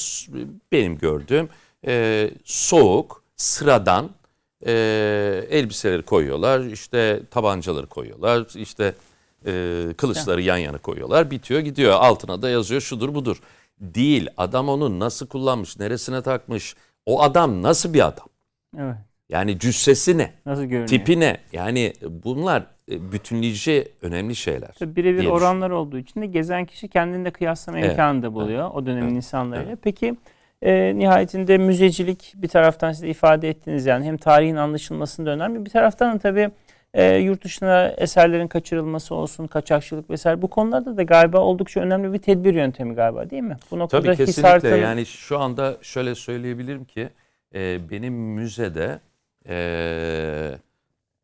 [0.72, 1.48] benim gördüğüm
[1.86, 4.10] e, soğuk, sıradan
[4.66, 4.72] e,
[5.50, 8.94] elbiseleri koyuyorlar, işte tabancaları koyuyorlar, işte
[9.46, 11.92] e, kılıçları yan yana koyuyorlar, bitiyor gidiyor.
[11.92, 13.40] Altına da yazıyor şudur budur.
[13.80, 14.28] Değil.
[14.36, 16.76] Adam onu nasıl kullanmış, neresine takmış,
[17.06, 18.28] o adam nasıl bir adam?
[18.78, 19.07] Evet.
[19.28, 20.30] Yani cüssesi ne?
[20.46, 20.88] Nasıl görünüyor?
[20.88, 21.36] Tipi ne?
[21.52, 21.92] Yani
[22.24, 24.70] bunlar e, bütünleyici önemli şeyler.
[24.80, 27.90] Birebir oranlar olduğu için de gezen kişi kendini de kıyaslama evet.
[27.90, 28.74] imkanı da buluyor evet.
[28.74, 29.16] o dönemin evet.
[29.16, 29.70] insanlarıyla.
[29.70, 29.78] Evet.
[29.82, 30.14] Peki
[30.62, 36.14] e, nihayetinde müzecilik bir taraftan size ifade ettiniz yani hem tarihin anlaşılmasında önemli bir taraftan
[36.14, 36.50] da tabii
[36.94, 42.18] e, yurt dışına eserlerin kaçırılması olsun, kaçakçılık vesaire bu konularda da galiba oldukça önemli bir
[42.18, 43.56] tedbir yöntemi galiba değil mi?
[43.70, 44.80] Bu noktada Tabii kesinlikle Hisar, tabii...
[44.80, 47.08] yani şu anda şöyle söyleyebilirim ki
[47.54, 49.00] e, benim müzede
[49.48, 50.58] e,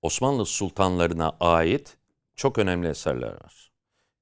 [0.02, 1.96] Osmanlı sultanlarına ait
[2.36, 3.70] çok önemli eserler var.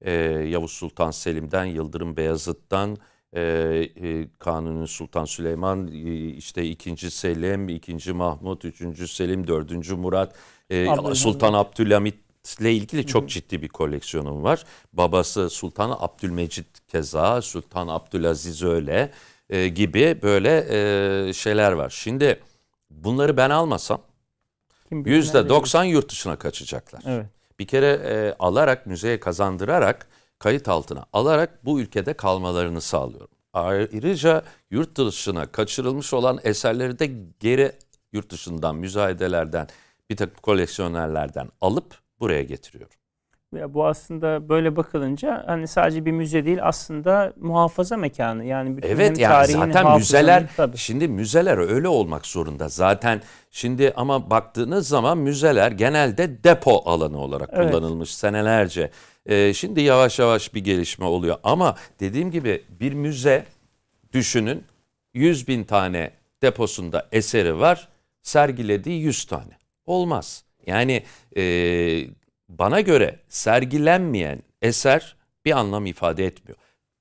[0.01, 0.11] E,
[0.49, 2.97] Yavuz Sultan Selim'den, Yıldırım Beyazıt'tan,
[3.33, 7.11] e, e, Kanuni Sultan Süleyman, e, işte 2.
[7.11, 8.13] Selim, 2.
[8.13, 9.11] Mahmut, 3.
[9.11, 9.91] Selim, 4.
[9.91, 10.35] Murat,
[10.69, 12.15] e, Sultan Abdülhamit
[12.59, 14.63] ile ilgili çok ciddi bir koleksiyonum var.
[14.93, 19.11] Babası Sultan Abdülmecit keza, Sultan Abdülaziz öyle
[19.49, 20.65] e, gibi böyle
[21.29, 21.89] e, şeyler var.
[21.89, 22.39] Şimdi
[23.03, 24.01] bunları ben almasam
[24.91, 27.01] yüzde doksan yurt dışına kaçacaklar.
[27.05, 27.25] Evet.
[27.59, 30.07] Bir kere e, alarak müzeye kazandırarak
[30.39, 33.35] kayıt altına alarak bu ülkede kalmalarını sağlıyorum.
[33.53, 37.71] Ayrıca yurt dışına kaçırılmış olan eserleri de geri
[38.13, 39.67] yurt dışından müzayedelerden
[40.09, 42.95] bir takım koleksiyonerlerden alıp buraya getiriyorum.
[43.57, 48.45] Ya bu aslında böyle bakılınca hani sadece bir müze değil aslında muhafaza mekanı.
[48.45, 50.77] Yani bütün evet yani zaten müzeler tabii.
[50.77, 52.69] şimdi müzeler öyle olmak zorunda.
[52.69, 57.71] Zaten şimdi ama baktığınız zaman müzeler genelde depo alanı olarak evet.
[57.71, 58.91] kullanılmış senelerce.
[59.25, 63.45] Ee, şimdi yavaş yavaş bir gelişme oluyor ama dediğim gibi bir müze
[64.13, 64.63] düşünün
[65.13, 66.11] 100 bin tane
[66.41, 67.87] deposunda eseri var
[68.21, 69.57] sergilediği 100 tane.
[69.85, 70.43] Olmaz.
[70.67, 71.03] Yani
[71.37, 71.43] e,
[72.59, 76.57] bana göre sergilenmeyen eser bir anlam ifade etmiyor.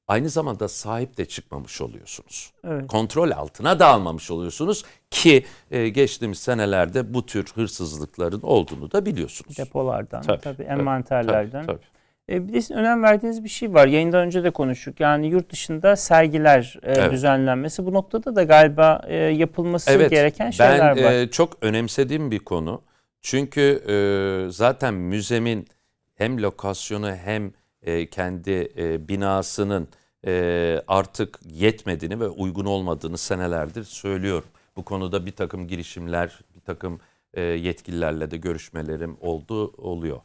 [0.08, 2.52] Aynı zamanda sahip de çıkmamış oluyorsunuz.
[2.64, 2.86] Evet.
[2.86, 9.58] Kontrol altına da almamış oluyorsunuz ki e, geçtiğimiz senelerde bu tür hırsızlıkların olduğunu da biliyorsunuz.
[9.58, 11.66] Depolardan, tabii, tabii envanterlerden.
[11.66, 12.36] Tabii, tabii.
[12.36, 13.86] E, bir de sizin önem verdiğiniz bir şey var.
[13.86, 15.00] Yayından önce de konuştuk.
[15.00, 17.12] Yani yurt dışında sergiler e, evet.
[17.12, 17.86] düzenlenmesi.
[17.86, 21.12] Bu noktada da galiba e, yapılması evet, gereken şeyler ben, var.
[21.12, 22.82] Ben e, çok önemsediğim bir konu.
[23.22, 23.96] Çünkü e,
[24.52, 25.68] zaten müzemin
[26.14, 29.88] hem lokasyonu hem e, kendi e, binasının
[30.26, 34.48] e, artık yetmediğini ve uygun olmadığını senelerdir söylüyorum.
[34.76, 37.00] Bu konuda bir takım girişimler, bir takım
[37.34, 40.20] e, yetkililerle de görüşmelerim oldu oluyor.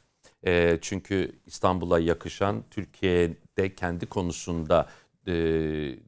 [0.46, 4.88] E, çünkü İstanbul'a yakışan Türkiye'de kendi konusunda
[5.28, 5.34] e,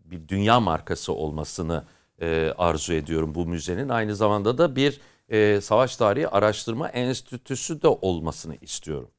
[0.05, 1.83] bir dünya markası olmasını
[2.21, 3.89] e, arzu ediyorum bu müzenin.
[3.89, 9.09] Aynı zamanda da bir e, Savaş Tarihi Araştırma Enstitüsü de olmasını istiyorum.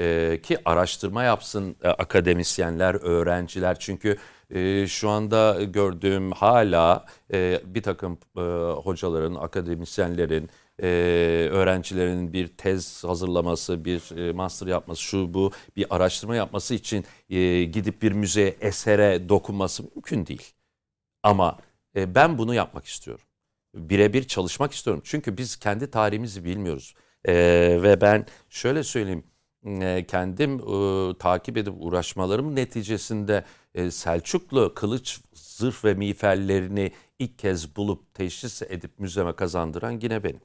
[0.00, 3.78] E, ki araştırma yapsın e, akademisyenler, öğrenciler.
[3.78, 4.16] Çünkü
[4.50, 8.40] e, şu anda gördüğüm hala e, bir takım e,
[8.72, 10.50] hocaların, akademisyenlerin
[10.82, 10.86] e,
[11.52, 17.64] öğrencilerin bir tez hazırlaması, bir e, master yapması, şu bu bir araştırma yapması için e,
[17.64, 20.52] gidip bir müzeye esere dokunması mümkün değil.
[21.22, 21.58] Ama
[21.96, 23.24] e, ben bunu yapmak istiyorum.
[23.76, 25.02] Birebir çalışmak istiyorum.
[25.04, 26.94] Çünkü biz kendi tarihimizi bilmiyoruz.
[27.24, 27.34] E,
[27.82, 29.24] ve ben şöyle söyleyeyim
[29.66, 37.76] e, kendim e, takip edip uğraşmalarım neticesinde e, Selçuklu kılıç, zırh ve miğferlerini ilk kez
[37.76, 40.40] bulup teşhis edip müzeme kazandıran yine benim.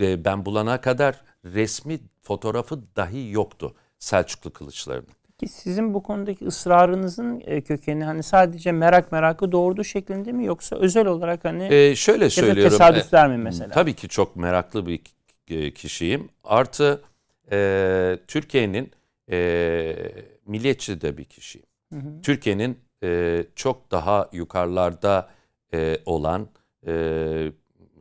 [0.00, 5.17] E, ben bulana kadar resmi fotoğrafı dahi yoktu Selçuklu kılıçlarının.
[5.40, 10.76] Peki sizin bu konudaki ısrarınızın e, kökeni hani sadece merak merakı doğurduğu şeklinde mi yoksa
[10.76, 12.62] özel olarak hani ee, şöyle söylüyorum.
[12.62, 13.70] Ya da tesadüfler mi mesela?
[13.70, 15.00] Tabii ki çok meraklı bir
[15.74, 16.28] kişiyim.
[16.44, 17.02] Artı
[17.52, 18.90] e, Türkiye'nin
[19.30, 19.96] e,
[20.46, 21.66] milliyetçi de bir kişiyim.
[22.22, 25.28] Türkiye'nin e, çok daha yukarılarda
[25.74, 26.48] e, olan
[26.86, 26.92] e,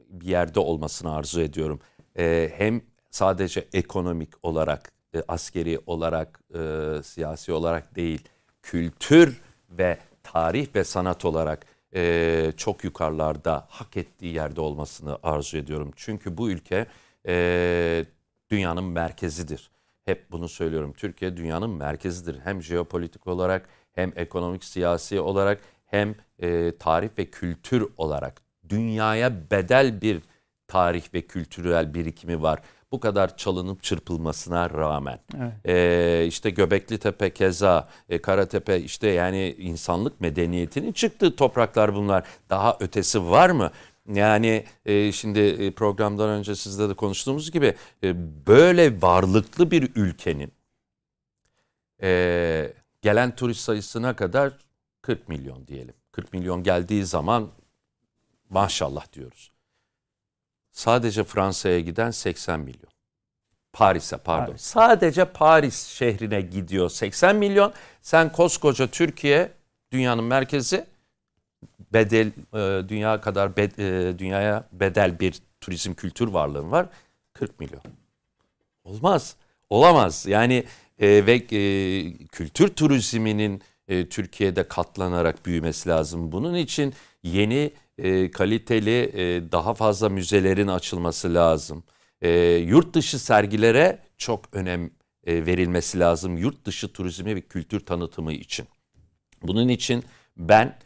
[0.09, 1.79] bir yerde olmasını arzu ediyorum.
[2.19, 8.21] E, hem sadece ekonomik olarak, e, askeri olarak, e, siyasi olarak değil,
[8.61, 15.91] kültür ve tarih ve sanat olarak e, çok yukarılarda hak ettiği yerde olmasını arzu ediyorum.
[15.95, 16.85] Çünkü bu ülke
[17.27, 18.05] e,
[18.49, 19.69] dünyanın merkezidir.
[20.05, 20.93] Hep bunu söylüyorum.
[20.97, 22.39] Türkiye dünyanın merkezidir.
[22.43, 30.01] Hem jeopolitik olarak hem ekonomik siyasi olarak hem e, tarih ve kültür olarak dünyaya bedel
[30.01, 30.21] bir
[30.67, 32.61] tarih ve kültürel birikimi var.
[32.91, 35.19] Bu kadar çalınıp çırpılmasına rağmen.
[35.37, 35.53] Evet.
[35.65, 42.27] E, işte Göbekli Tepe keza, e, Karatepe işte yani insanlık medeniyetinin çıktığı topraklar bunlar.
[42.49, 43.71] Daha ötesi var mı?
[44.13, 48.15] Yani e, şimdi e, programdan önce sizle de konuştuğumuz gibi e,
[48.47, 50.51] böyle varlıklı bir ülkenin
[52.01, 54.53] e, gelen turist sayısına kadar
[55.01, 55.93] 40 milyon diyelim.
[56.11, 57.49] 40 milyon geldiği zaman
[58.49, 59.51] maşallah diyoruz.
[60.77, 62.91] Sadece Fransa'ya giden 80 milyon.
[63.73, 64.45] Paris'e pardon.
[64.45, 64.61] Paris.
[64.61, 67.73] Sadece Paris şehrine gidiyor 80 milyon.
[68.01, 69.51] Sen koskoca Türkiye
[69.91, 70.85] dünyanın merkezi
[71.93, 76.85] bedel e, dünya kadar bed, e, dünyaya bedel bir turizm kültür varlığın var
[77.33, 77.81] 40 milyon.
[78.83, 79.35] Olmaz.
[79.69, 80.25] Olamaz.
[80.25, 80.63] Yani
[80.99, 81.39] e, ve
[82.31, 86.31] kültür turizminin e, Türkiye'de katlanarak büyümesi lazım.
[86.31, 91.83] Bunun için yeni e, kaliteli e, daha fazla müzelerin açılması lazım.
[92.61, 94.89] Yurt dışı sergilere çok önem
[95.27, 96.37] verilmesi lazım.
[96.37, 98.67] Yurt dışı turizmi ve kültür tanıtımı için.
[99.43, 100.03] Bunun için
[100.37, 100.79] ben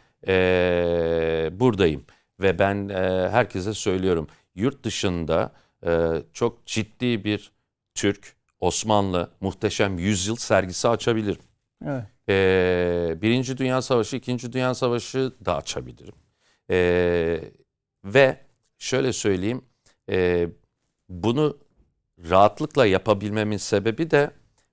[1.60, 2.04] buradayım
[2.40, 2.90] ve ben
[3.30, 5.54] herkese söylüyorum yurt dışında
[6.34, 7.52] çok ciddi bir
[7.94, 11.42] Türk, Osmanlı muhteşem yüzyıl sergisi açabilirim.
[11.86, 12.04] Evet.
[12.32, 16.14] E, Birinci Dünya Savaşı, İkinci Dünya Savaşı da açabilirim.
[16.70, 16.78] E,
[18.06, 18.38] ve
[18.78, 19.62] şöyle söyleyeyim,
[20.10, 20.48] e,
[21.10, 21.58] bunu
[22.30, 24.32] rahatlıkla yapabilmemin sebebi de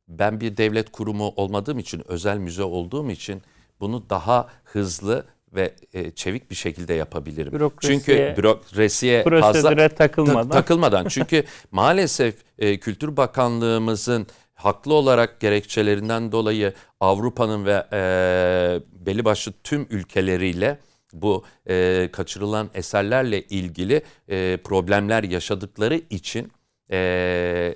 [0.09, 3.43] ben bir devlet kurumu olmadığım için, özel müze olduğum için
[3.81, 7.53] bunu daha hızlı ve e, çevik bir şekilde yapabilirim.
[7.53, 10.49] Bürokrasiye, Çünkü bürokrasiye fazla takılmadan.
[10.49, 11.09] Ta, takılmadan.
[11.09, 14.27] Çünkü maalesef e, Kültür Bakanlığımızın
[14.59, 18.01] haklı olarak gerekçelerinden dolayı Avrupa'nın ve e,
[19.07, 20.79] belli başlı tüm ülkeleriyle
[21.13, 26.53] bu e, kaçırılan eserlerle ilgili e, problemler yaşadıkları için
[26.91, 27.75] e,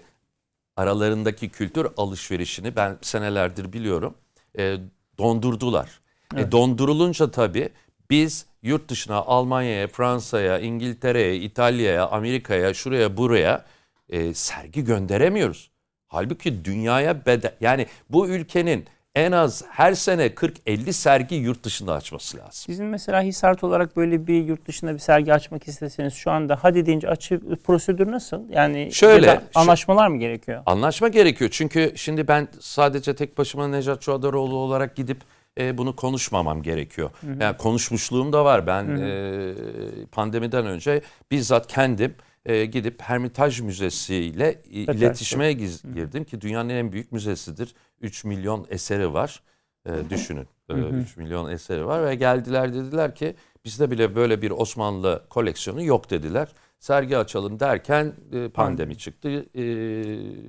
[0.76, 4.14] aralarındaki kültür alışverişini ben senelerdir biliyorum
[4.58, 4.76] e,
[5.18, 5.86] dondurdular.
[5.86, 5.90] E,
[6.34, 6.48] evet.
[6.48, 7.68] E, dondurulunca tabii
[8.10, 13.64] biz yurt dışına Almanya'ya, Fransa'ya, İngiltere'ye, İtalya'ya, Amerika'ya, şuraya buraya
[14.08, 15.71] e, sergi gönderemiyoruz.
[16.12, 22.36] Halbuki dünyaya bedel yani bu ülkenin en az her sene 40-50 sergi yurt dışında açması
[22.36, 22.52] lazım.
[22.52, 26.86] Sizin mesela Hisart olarak böyle bir yurt dışında bir sergi açmak isteseniz şu anda hadi
[26.86, 28.48] deyince açıp prosedür nasıl?
[28.50, 30.62] Yani Şöyle, anlaşmalar mı gerekiyor?
[30.66, 31.50] Anlaşma gerekiyor.
[31.52, 35.20] Çünkü şimdi ben sadece tek başıma Necat Çuadaroğlu olarak gidip
[35.58, 37.10] e, bunu konuşmamam gerekiyor.
[37.20, 37.36] Hı hı.
[37.40, 38.66] Yani konuşmuşluğum da var.
[38.66, 39.04] Ben hı hı.
[39.04, 42.14] E, pandemiden önce bizzat kendim
[42.46, 47.74] e, gidip Hermitage Müzesi ile iletişime girdim ki dünyanın en büyük müzesidir.
[48.00, 49.42] 3 milyon eseri var.
[49.86, 50.48] E, düşünün.
[50.70, 55.82] E, 3 milyon eseri var ve geldiler dediler ki bizde bile böyle bir Osmanlı koleksiyonu
[55.82, 56.48] yok dediler.
[56.78, 59.46] Sergi açalım derken e, pandemi çıktı.
[59.54, 59.64] E,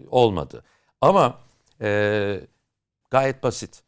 [0.10, 0.64] olmadı.
[1.02, 1.40] Ama
[1.82, 2.40] e,
[3.12, 3.84] gayet basit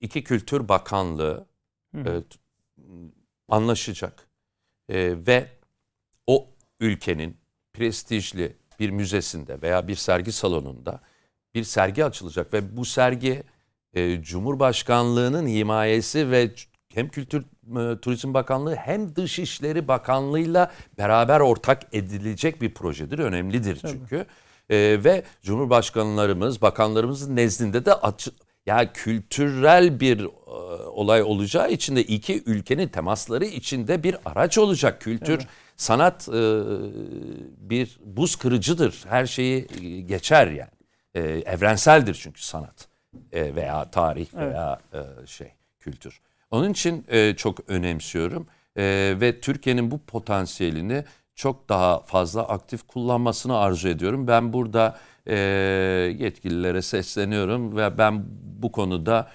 [0.00, 1.46] iki Kültür Bakanlığı
[1.94, 2.22] e,
[3.48, 4.28] anlaşacak
[4.88, 5.48] e, ve
[6.26, 6.48] o
[6.80, 7.39] ülkenin
[7.72, 11.00] prestijli bir müzesinde veya bir sergi salonunda
[11.54, 13.42] bir sergi açılacak ve bu sergi
[13.94, 16.50] e, Cumhurbaşkanlığının himayesi ve
[16.94, 23.18] hem Kültür e, Turizm Bakanlığı hem Dışişleri Bakanlığı'yla beraber ortak edilecek bir projedir.
[23.18, 24.26] Önemlidir çünkü.
[24.70, 28.30] E, ve Cumhurbaşkanlarımız, bakanlarımızın nezdinde de açı,
[28.66, 30.28] ya kültürel bir e,
[30.84, 35.00] olay olacağı için de iki ülkenin temasları içinde bir araç olacak.
[35.00, 35.46] Kültür, evet.
[35.80, 36.42] Sanat e,
[37.70, 39.04] bir buz kırıcıdır.
[39.08, 40.70] Her şeyi e, geçer yani.
[41.14, 42.88] E, evrenseldir çünkü sanat
[43.32, 45.06] e, veya tarih veya evet.
[45.22, 46.20] e, şey kültür.
[46.50, 53.58] Onun için e, çok önemsiyorum e, ve Türkiye'nin bu potansiyelini çok daha fazla aktif kullanmasını
[53.58, 54.26] arzu ediyorum.
[54.26, 55.36] Ben burada e,
[56.18, 58.24] yetkililere sesleniyorum ve ben
[58.62, 59.28] bu konuda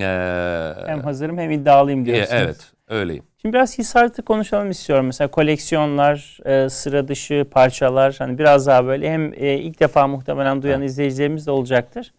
[0.00, 2.32] e, hem hazırım hem iddialıyım diyorsunuz.
[2.32, 3.24] E, evet, öyleyim.
[3.42, 5.06] Şimdi biraz Hisart'ı konuşalım istiyorum.
[5.06, 10.62] Mesela koleksiyonlar, e, sıra dışı parçalar hani biraz daha böyle hem e, ilk defa muhtemelen
[10.62, 10.90] duyan evet.
[10.90, 12.12] izleyicilerimiz de olacaktır.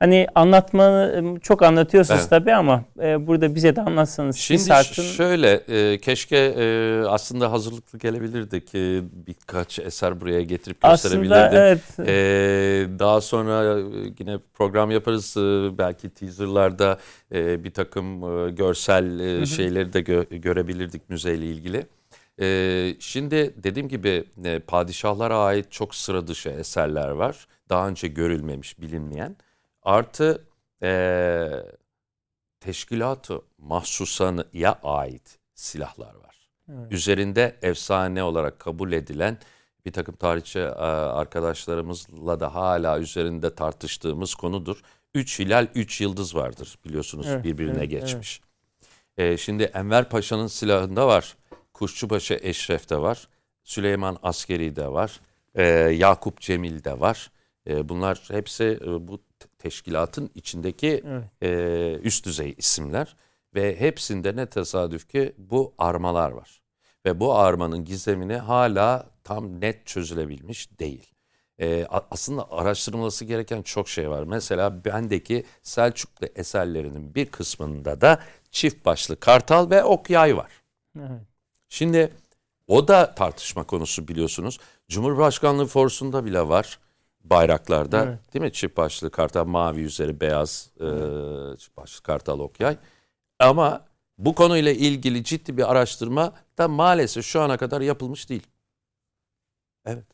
[0.00, 2.30] Hani anlatmanı çok anlatıyorsunuz evet.
[2.30, 4.36] tabii ama e, burada bize de anlatsanız.
[4.36, 5.02] Şimdi saatin...
[5.02, 8.74] şöyle e, keşke e, aslında hazırlıklı gelebilirdik.
[8.74, 11.32] E, birkaç eser buraya getirip gösterebilirdim.
[11.32, 11.82] Aslında evet.
[11.98, 13.78] E, daha sonra
[14.18, 15.36] yine program yaparız.
[15.36, 16.98] E, belki teaserlarda
[17.32, 18.06] e, bir takım
[18.46, 21.86] e, görsel e, şeyleri de gö görebilirdik müzeyle ilgili.
[22.40, 27.46] E, şimdi dediğim gibi e, padişahlara ait çok sıra dışı eserler var.
[27.68, 29.36] Daha önce görülmemiş, bilinmeyen.
[29.82, 30.46] Artı
[30.82, 31.50] e,
[32.60, 36.50] teşkilatı mahsusaya ait silahlar var.
[36.68, 36.92] Evet.
[36.92, 39.38] Üzerinde efsane olarak kabul edilen
[39.86, 44.82] bir takım tarihçi arkadaşlarımızla da hala üzerinde tartıştığımız konudur.
[45.14, 48.40] Üç hilal, üç yıldız vardır biliyorsunuz evet, birbirine evet, geçmiş.
[49.18, 49.32] Evet.
[49.32, 51.36] E, şimdi Enver Paşa'nın silahında var.
[51.74, 53.28] Kuşçubaşı Eşref'te var.
[53.64, 55.20] Süleyman Askeri'de var.
[55.54, 57.30] E, Yakup Cemil'de var.
[57.66, 59.20] E, bunlar hepsi e, bu
[59.60, 61.24] teşkilatın içindeki evet.
[61.42, 63.16] e, üst düzey isimler
[63.54, 66.60] ve hepsinde ne tesadüf ki bu armalar var.
[67.06, 71.14] Ve bu armanın gizemini hala tam net çözülebilmiş değil.
[71.60, 74.22] E, aslında araştırılması gereken çok şey var.
[74.22, 78.20] Mesela bendeki Selçuklu eserlerinin bir kısmında da
[78.50, 80.50] çift başlı kartal ve ok yay var.
[80.98, 81.22] Evet.
[81.68, 82.12] Şimdi
[82.66, 84.58] o da tartışma konusu biliyorsunuz.
[84.88, 86.78] Cumhurbaşkanlığı forsunda bile var
[87.24, 88.34] bayraklarda evet.
[88.34, 88.52] değil mi?
[88.52, 90.86] Çift başlı kartal mavi üzeri beyaz e,
[91.58, 92.76] çift başlı kartal okyay.
[93.38, 93.84] Ama
[94.18, 98.46] bu konuyla ilgili ciddi bir araştırma da maalesef şu ana kadar yapılmış değil.
[99.86, 100.04] Evet.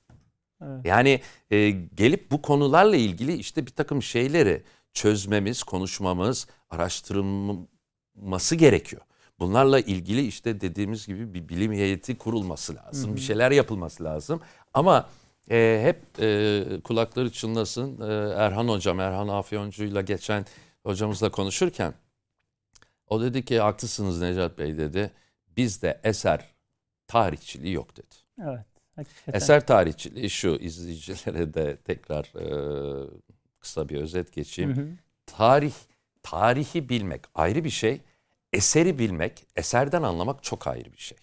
[0.62, 0.86] evet.
[0.86, 9.02] Yani e, gelip bu konularla ilgili işte bir takım şeyleri çözmemiz, konuşmamız, araştırılması gerekiyor.
[9.38, 13.08] Bunlarla ilgili işte dediğimiz gibi bir bilim heyeti kurulması lazım.
[13.08, 13.16] Hı hı.
[13.16, 14.40] Bir şeyler yapılması lazım.
[14.74, 15.08] Ama
[15.50, 18.00] e, hep e, kulakları çınlasın.
[18.00, 20.46] E, Erhan hocam, Erhan Afyoncu'yla geçen
[20.82, 21.94] hocamızla konuşurken
[23.08, 25.10] o dedi ki haklısınız Necat Bey dedi.
[25.56, 26.44] Bizde eser
[27.06, 28.14] tarihçiliği yok dedi.
[28.42, 28.66] Evet.
[28.96, 29.32] Hakikaten.
[29.32, 32.46] Eser tarihçiliği şu izleyicilere de tekrar e,
[33.58, 34.76] kısa bir özet geçeyim.
[34.76, 34.88] Hı hı.
[35.26, 35.74] Tarih,
[36.22, 38.00] tarihi bilmek ayrı bir şey.
[38.52, 41.18] Eseri bilmek, eserden anlamak çok ayrı bir şey.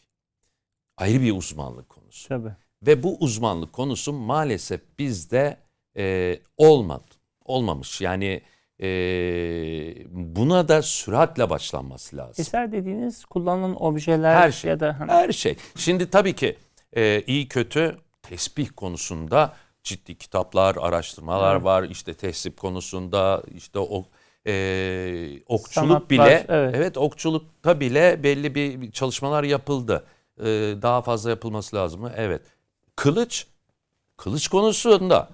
[0.97, 2.29] Ayrı bir uzmanlık konusu.
[2.29, 2.55] Tabii.
[2.87, 5.57] Ve bu uzmanlık konusu maalesef bizde
[5.97, 7.03] e, olmadı.
[7.45, 8.01] Olmamış.
[8.01, 8.41] Yani
[8.81, 8.87] e,
[10.09, 12.35] buna da süratle başlanması lazım.
[12.41, 15.11] Eser dediğiniz kullanılan objeler her şey, ya da hani...
[15.11, 15.55] her şey.
[15.75, 16.57] Şimdi tabii ki
[16.95, 21.65] e, iyi kötü tesbih konusunda ciddi kitaplar, araştırmalar evet.
[21.65, 21.83] var.
[21.83, 24.05] İşte tesbih konusunda işte o
[24.47, 26.75] e, okçuluk Sanatlar, bile evet.
[26.77, 30.05] evet okçulukta bile belli bir çalışmalar yapıldı.
[30.39, 30.45] E,
[30.81, 32.11] daha fazla yapılması lazım mı?
[32.15, 32.41] Evet
[32.95, 33.47] kılıç,
[34.17, 35.29] kılıç konusunda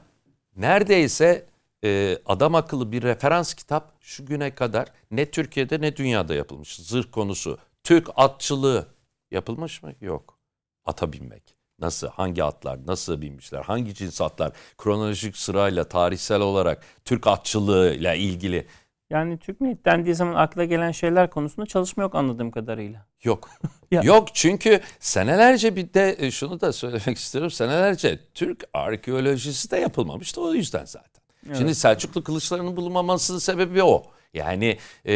[0.56, 1.46] neredeyse
[1.84, 6.76] e, adam akıllı bir referans kitap şu güne kadar ne Türkiye'de ne dünyada yapılmış.
[6.76, 8.88] Zırh konusu, Türk atçılığı
[9.32, 9.94] yapılmış mı?
[10.02, 10.38] Yok.
[10.86, 11.60] Ata binmek.
[11.80, 18.68] Nasıl, hangi atlar, nasıl binmişler, hangi cins atlar, kronolojik sırayla, tarihsel olarak Türk atçılığı ilgili
[19.10, 23.06] yani Türk millet dendiği zaman akla gelen şeyler konusunda çalışma yok anladığım kadarıyla.
[23.24, 23.50] Yok.
[24.04, 27.52] Yok çünkü senelerce bir de e, şunu da söylemek istiyorum.
[27.52, 31.24] Senelerce Türk arkeolojisi de yapılmamıştı o yüzden zaten.
[31.48, 31.58] Evet.
[31.58, 34.04] Şimdi Selçuklu kılıçlarının bulunmamasının sebebi o.
[34.34, 35.14] Yani e,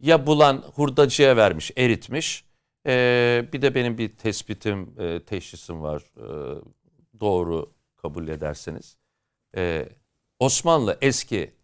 [0.00, 2.44] ya bulan hurdacıya vermiş, eritmiş.
[2.86, 6.02] E, bir de benim bir tespitim, e, teşhisim var.
[6.16, 6.26] E,
[7.20, 8.96] doğru kabul ederseniz.
[9.56, 9.88] E,
[10.38, 11.54] Osmanlı eski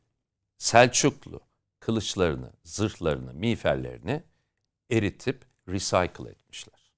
[0.59, 1.41] Selçuklu
[1.81, 4.23] kılıçlarını, zırhlarını, miğferlerini
[4.91, 6.93] eritip recycle etmişler.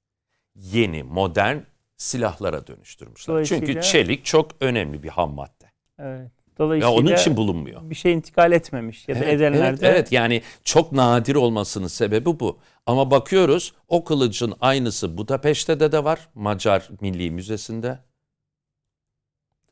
[0.55, 1.59] Yeni, modern
[1.97, 3.45] silahlara dönüştürmüşler.
[3.45, 5.71] Çünkü çelik çok önemli bir ham madde.
[5.99, 6.31] Evet.
[6.59, 7.91] Dolayısıyla ya onun için bulunmuyor.
[7.91, 9.67] Bir şey intikal etmemiş ya da evet, edenlerde.
[9.67, 12.59] Evet, evet yani çok nadir olmasının sebebi bu.
[12.87, 16.29] Ama bakıyoruz o kılıcın aynısı Budapeşte'de de var.
[16.35, 17.99] Macar Milli Müzesi'nde.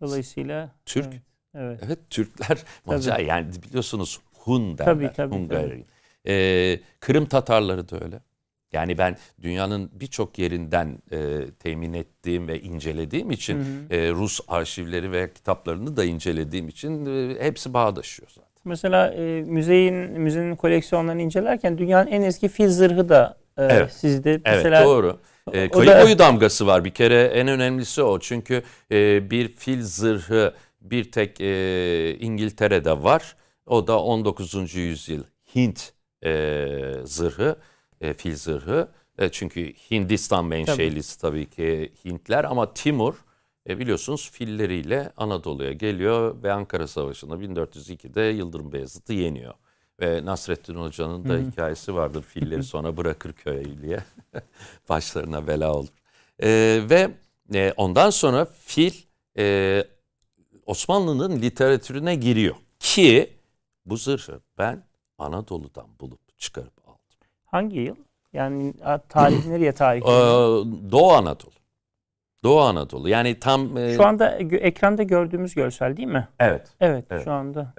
[0.01, 1.07] Dolayısıyla Türk.
[1.07, 1.23] Evet,
[1.59, 1.81] evet.
[1.87, 4.85] evet Türkler Macar yani biliyorsunuz Hun derler.
[4.93, 5.69] Tabii, tabii, Hungary.
[5.69, 5.85] tabii.
[6.29, 8.21] Ee, Kırım Tatarları da öyle.
[8.73, 15.13] Yani ben dünyanın birçok yerinden e, temin ettiğim ve incelediğim için Hı e, Rus arşivleri
[15.13, 18.49] ve kitaplarını da incelediğim için e, hepsi bağdaşıyor zaten.
[18.65, 23.93] Mesela e, müzeyin müzenin koleksiyonlarını incelerken dünyanın en eski fil zırhı da e, Evet.
[23.93, 24.31] sizde.
[24.31, 25.19] Evet Mesela doğru.
[25.53, 28.19] E, kayıp da- boyu damgası var bir kere en önemlisi o.
[28.19, 33.37] Çünkü e, bir fil zırhı bir tek e, İngiltere'de var.
[33.67, 34.75] O da 19.
[34.75, 35.23] yüzyıl
[35.55, 35.93] Hint
[36.25, 36.67] e,
[37.05, 37.57] zırhı,
[38.01, 38.89] e, fil zırhı.
[39.19, 41.51] E, çünkü Hindistan menşelisi tabii.
[41.51, 43.15] ki Hintler ama Timur
[43.69, 49.55] e, biliyorsunuz filleriyle Anadolu'ya geliyor ve Ankara Savaşı'nda 1402'de Yıldırım Beyazıt'ı yeniyor.
[50.01, 53.99] Ve Nasrettin Hoca'nın da hikayesi vardır filleri sonra bırakır köylüye.
[54.89, 55.89] Başlarına bela olur.
[56.43, 56.49] E,
[56.91, 57.11] ve
[57.55, 58.93] e, ondan sonra fil
[59.39, 59.85] e,
[60.73, 62.55] Osmanlı'nın literatürüne giriyor.
[62.79, 63.31] Ki
[63.87, 64.85] bu zırhı ben
[65.19, 66.99] Anadolu'dan bulup çıkarıp aldım.
[67.45, 67.97] hangi yıl?
[68.33, 68.75] Yani
[69.09, 70.03] tarih nereye tarih?
[70.03, 70.07] Ee,
[70.93, 71.53] Doğu Anadolu.
[72.45, 73.09] Doğu Anadolu.
[73.09, 73.77] Yani tam...
[73.77, 76.29] e, Şu anda ekranda gördüğümüz görsel değil mi?
[76.39, 76.69] Evet.
[76.81, 77.25] Evet, Evet.
[77.25, 77.75] şu anda.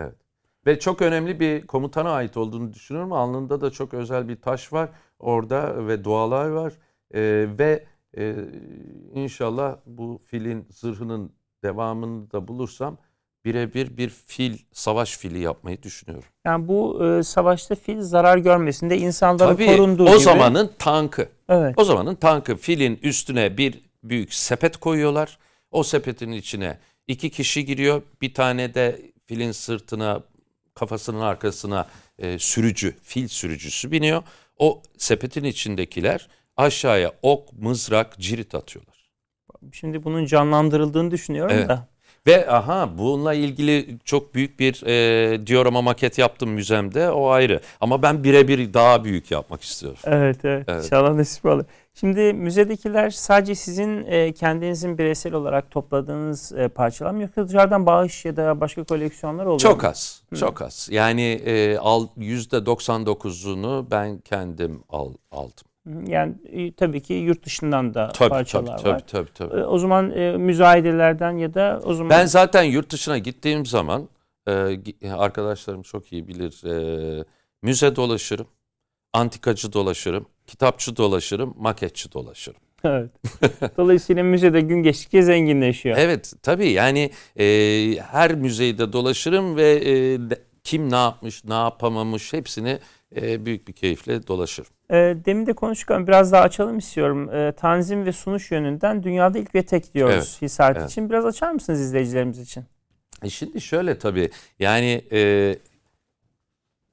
[0.66, 3.12] Ve çok önemli bir komutana ait olduğunu düşünüyorum.
[3.14, 6.74] Alnında da çok özel bir taş var orada ve dualar var.
[7.14, 7.86] Ee, ve
[8.18, 8.36] e,
[9.14, 11.32] inşallah bu filin zırhının
[11.64, 12.98] devamını da bulursam
[13.46, 16.30] birebir bir fil, savaş fili yapmayı düşünüyorum.
[16.46, 20.20] Yani bu e, savaşta fil zarar görmesin de insanların Tabii korunduğu o gibi.
[20.20, 21.30] zamanın tankı.
[21.50, 21.74] Evet.
[21.78, 25.38] O zamanın tankı filin üstüne bir büyük sepet koyuyorlar.
[25.72, 28.02] O sepetin içine iki kişi giriyor.
[28.22, 30.24] Bir tane de filin sırtına,
[30.74, 31.88] kafasının arkasına
[32.20, 34.24] e, sürücü, fil sürücüsü biniyor.
[34.58, 38.99] O sepetin içindekiler aşağıya ok, mızrak, cirit atıyorlar.
[39.72, 41.70] Şimdi bunun canlandırıldığını düşünüyorum Evet.
[41.70, 41.88] da.
[42.28, 47.62] Ve aha bununla ilgili çok büyük bir e, diorama maket yaptım müzemde o ayrı.
[47.82, 50.00] Ama ben birebir daha büyük yapmak istiyorum.
[50.04, 50.66] Evet, evet.
[50.70, 50.84] Evet.
[50.86, 51.64] İnşallah nasip olur.
[51.94, 58.26] Şimdi müzedekiler sadece sizin e, kendinizin bireysel olarak topladığınız e, parçalar mı yoksa dışarıdan bağış
[58.26, 59.90] ya da başka koleksiyonlar oluyor Çok mu?
[59.90, 60.90] az, çok az.
[60.92, 65.69] Yani e, al yüzde 99'unu ben kendim al, aldım.
[66.08, 69.08] Yani e, tabii ki yurt dışından da Tabii tabii parçalar tabii, var.
[69.08, 69.60] tabii tabii.
[69.60, 74.10] E, O zaman e, müzayedelerden ya da o zaman Ben zaten yurt dışına gittiğim zaman
[74.48, 76.64] e, arkadaşlarım çok iyi bilir.
[77.20, 77.24] e,
[77.62, 78.48] müze dolaşırım,
[79.14, 82.60] antikacı dolaşırım, kitapçı dolaşırım, maketçi dolaşırım.
[82.84, 83.10] evet.
[83.78, 85.98] Dolayısıyla müzede gün geçtikçe zenginleşiyor.
[86.00, 87.46] Evet tabii yani e,
[88.12, 89.92] her müzeyde dolaşırım ve e,
[90.30, 92.80] de- kim ne yapmış, ne yapamamış hepsini
[93.16, 94.70] e, büyük bir keyifle dolaşırım.
[94.92, 94.96] E,
[95.26, 97.34] demin de konuştuk ama biraz daha açalım istiyorum.
[97.34, 100.90] E, tanzim ve sunuş yönünden dünyada ilk ve tek diyoruz Evet, Hisart evet.
[100.92, 101.10] için.
[101.10, 102.64] Biraz açar mısınız izleyicilerimiz için?
[103.24, 104.30] E şimdi şöyle tabii
[104.60, 105.56] yani e,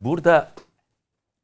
[0.00, 0.52] burada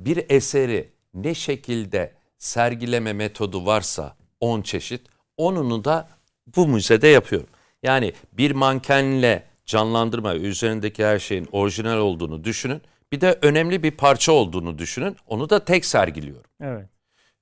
[0.01, 5.03] bir eseri ne şekilde sergileme metodu varsa 10 çeşit
[5.37, 6.09] onunu da
[6.57, 7.49] bu müzede yapıyorum.
[7.83, 12.83] Yani bir mankenle canlandırma üzerindeki her şeyin orijinal olduğunu düşünün.
[13.13, 15.17] Bir de önemli bir parça olduğunu düşünün.
[15.27, 16.51] Onu da tek sergiliyorum.
[16.61, 16.89] Evet.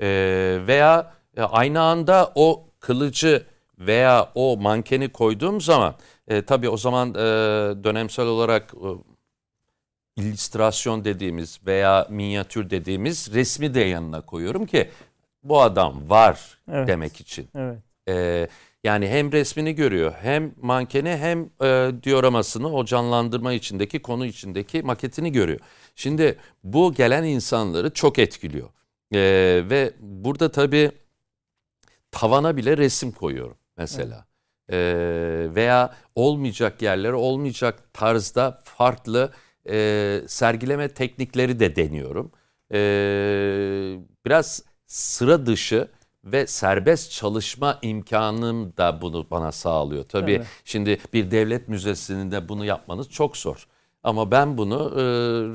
[0.00, 3.46] Ee, veya e, aynı anda o kılıcı
[3.78, 5.94] veya o mankeni koyduğum zaman
[6.28, 7.14] e, tabii o zaman e,
[7.84, 8.88] dönemsel olarak e,
[10.16, 14.90] illüstrasyon dediğimiz veya minyatür dediğimiz resmi de yanına koyuyorum ki
[15.42, 16.88] bu adam var Evet.
[16.88, 17.48] demek için.
[17.54, 17.78] Evet.
[18.08, 18.48] Ee,
[18.84, 25.32] yani hem resmini görüyor hem mankeni hem e, dioramasını o canlandırma içindeki konu içindeki maketini
[25.32, 25.60] görüyor.
[25.96, 28.68] Şimdi bu gelen insanları çok etkiliyor.
[29.14, 30.90] Ee, ve burada tabii
[32.10, 34.26] tavana bile resim koyuyorum mesela.
[34.72, 39.32] Ee, veya olmayacak yerlere olmayacak tarzda farklı
[39.68, 42.32] e, sergileme teknikleri de deniyorum.
[42.72, 45.88] Ee, biraz sıra dışı
[46.24, 50.04] ve serbest çalışma imkanım da bunu bana sağlıyor.
[50.04, 50.46] Tabii Evet.
[50.64, 53.66] şimdi bir devlet müzesinin de bunu yapmanız çok zor.
[54.04, 55.02] Ama ben bunu e,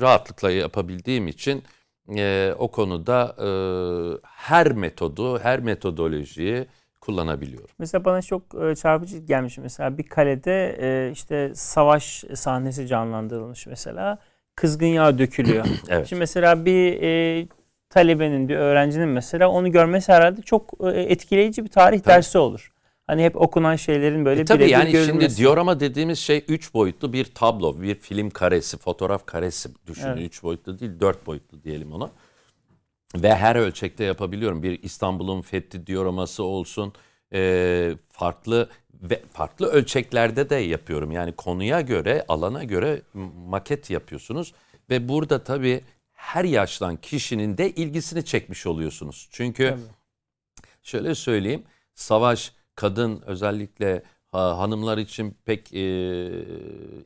[0.00, 1.62] rahatlıkla yapabildiğim için
[2.16, 3.48] e, o konuda e,
[4.22, 6.66] her metodu, her metodolojiyi
[7.00, 7.68] kullanabiliyorum.
[7.78, 14.18] Mesela bana çok e, çarpıcı gelmiş mesela bir kalede e, işte savaş sahnesi canlandırılmış mesela.
[14.54, 15.66] Kızgın yağ dökülüyor.
[15.88, 16.06] Evet.
[16.08, 17.46] Şimdi mesela bir e,
[17.90, 22.14] talebenin, bir öğrencinin mesela onu görmesi herhalde çok e, etkileyici bir tarih Tabii.
[22.14, 22.72] dersi olur.
[23.06, 25.36] hani hep okunan şeylerin böyle e, tabii yani görülmesi.
[25.36, 30.16] şimdi diorama dediğimiz şey üç boyutlu bir tablo, bir film karesi, fotoğraf karesi düşünün.
[30.16, 30.26] Evet.
[30.26, 32.10] Üç boyutlu değil, dört boyutlu diyelim ona.
[33.16, 34.62] Ve her ölçekte yapabiliyorum.
[34.62, 36.92] Bir İstanbul'un fethi dioraması olsun,
[37.32, 38.68] e, farklı
[39.02, 41.12] ve farklı ölçeklerde de yapıyorum.
[41.12, 43.02] Yani konuya göre, alana göre
[43.46, 44.52] maket yapıyorsunuz
[44.90, 45.80] ve burada tabii
[46.26, 49.28] her yaştan kişinin de ilgisini çekmiş oluyorsunuz.
[49.30, 49.82] Çünkü Tabii.
[50.82, 51.64] şöyle söyleyeyim,
[51.94, 54.02] savaş kadın özellikle
[54.32, 55.84] ha, hanımlar için pek e,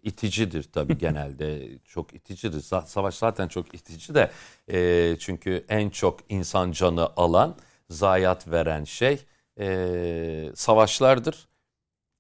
[0.03, 1.79] iticidir tabii genelde.
[1.85, 2.61] çok iticidir.
[2.61, 4.31] Sa- Savaş zaten çok itici de
[4.73, 7.57] e, çünkü en çok insan canı alan,
[7.91, 9.19] zayiat veren şey
[9.61, 11.49] e, savaşlardır.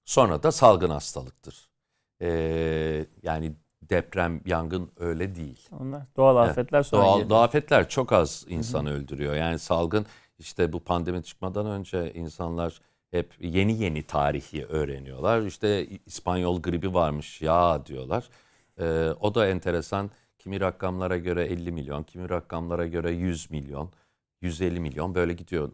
[0.04, 1.68] Sonra da salgın hastalıktır.
[2.22, 2.28] E,
[3.22, 3.52] yani
[3.90, 5.68] deprem, yangın öyle değil.
[5.80, 7.30] Onlar doğal afetler sonra Doğal, geliyor.
[7.30, 9.34] doğal afetler çok az insan öldürüyor.
[9.34, 10.06] Yani salgın
[10.38, 12.80] işte bu pandemi çıkmadan önce insanlar
[13.10, 15.42] hep yeni yeni tarihi öğreniyorlar.
[15.42, 18.28] İşte İspanyol gribi varmış ya diyorlar.
[18.80, 20.10] Ee, o da enteresan.
[20.38, 23.90] Kimi rakamlara göre 50 milyon, kimi rakamlara göre 100 milyon,
[24.42, 25.70] 150 milyon böyle gidiyor.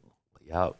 [0.46, 0.72] Ya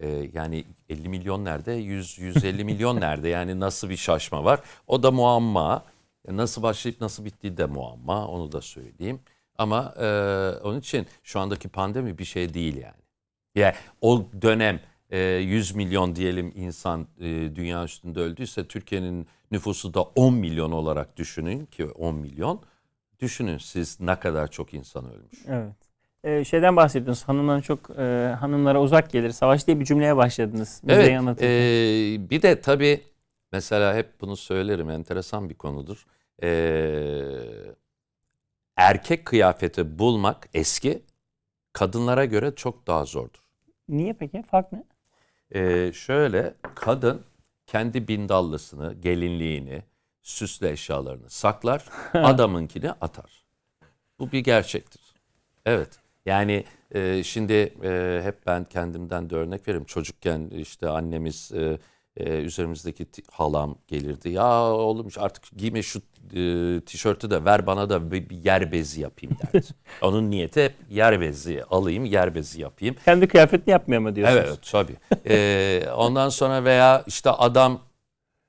[0.00, 3.28] e, yani 50 milyon nerede, 100 150 milyon nerede?
[3.28, 4.60] Yani nasıl bir şaşma var?
[4.86, 5.84] O da muamma.
[6.28, 8.28] E, Nasıl başlayıp nasıl bittiği de muamma.
[8.28, 9.20] Onu da söyleyeyim.
[9.58, 10.06] Ama e,
[10.62, 13.02] onun için şu andaki pandemi bir şey değil yani.
[13.54, 17.24] Yani o dönem e, 100 milyon diyelim insan e,
[17.56, 22.60] dünya üstünde öldüyse Türkiye'nin nüfusu da 10 milyon olarak düşünün ki 10 milyon.
[23.20, 25.38] Düşünün siz ne kadar çok insan ölmüş.
[25.48, 25.72] Evet.
[26.24, 27.28] Ee, şeyden bahsediyorsunuz.
[27.28, 29.30] Hanımların çok e, hanımlara uzak gelir.
[29.30, 30.80] Savaş diye bir cümleye başladınız.
[30.84, 31.42] Müzeyi Evet.
[31.42, 33.00] e, bir de tabii
[33.52, 36.06] mesela hep bunu söylerim enteresan bir konudur.
[36.42, 36.50] E,
[38.76, 41.02] erkek kıyafeti bulmak eski
[41.72, 43.42] kadınlara göre çok daha zordur.
[43.88, 44.42] Niye peki?
[44.42, 44.84] Fark ne?
[45.54, 47.22] Ee, şöyle kadın
[47.66, 49.82] kendi bindallısını, gelinliğini,
[50.22, 51.84] süslü eşyalarını saklar,
[52.14, 53.44] adamınkini atar.
[54.18, 55.14] Bu bir gerçektir.
[55.66, 56.00] Evet.
[56.26, 56.64] Yani
[56.94, 59.84] e, şimdi e, hep ben kendimden de örnek veririm.
[59.84, 61.78] Çocukken işte annemiz e,
[62.16, 64.28] e, üzerimizdeki halam gelirdi.
[64.28, 66.00] Ya oğlum artık giyme şu
[66.34, 69.66] e, tişörtü de ver bana da bir, bir yer bezi yapayım derdi.
[70.02, 72.96] Onun niyeti hep yer bezi alayım, yer bezi yapayım.
[73.04, 74.44] Kendi kıyafetini yapmıyor mu diyorsunuz?
[74.48, 74.96] Evet tabii.
[75.26, 77.80] Ee, ondan sonra veya işte adam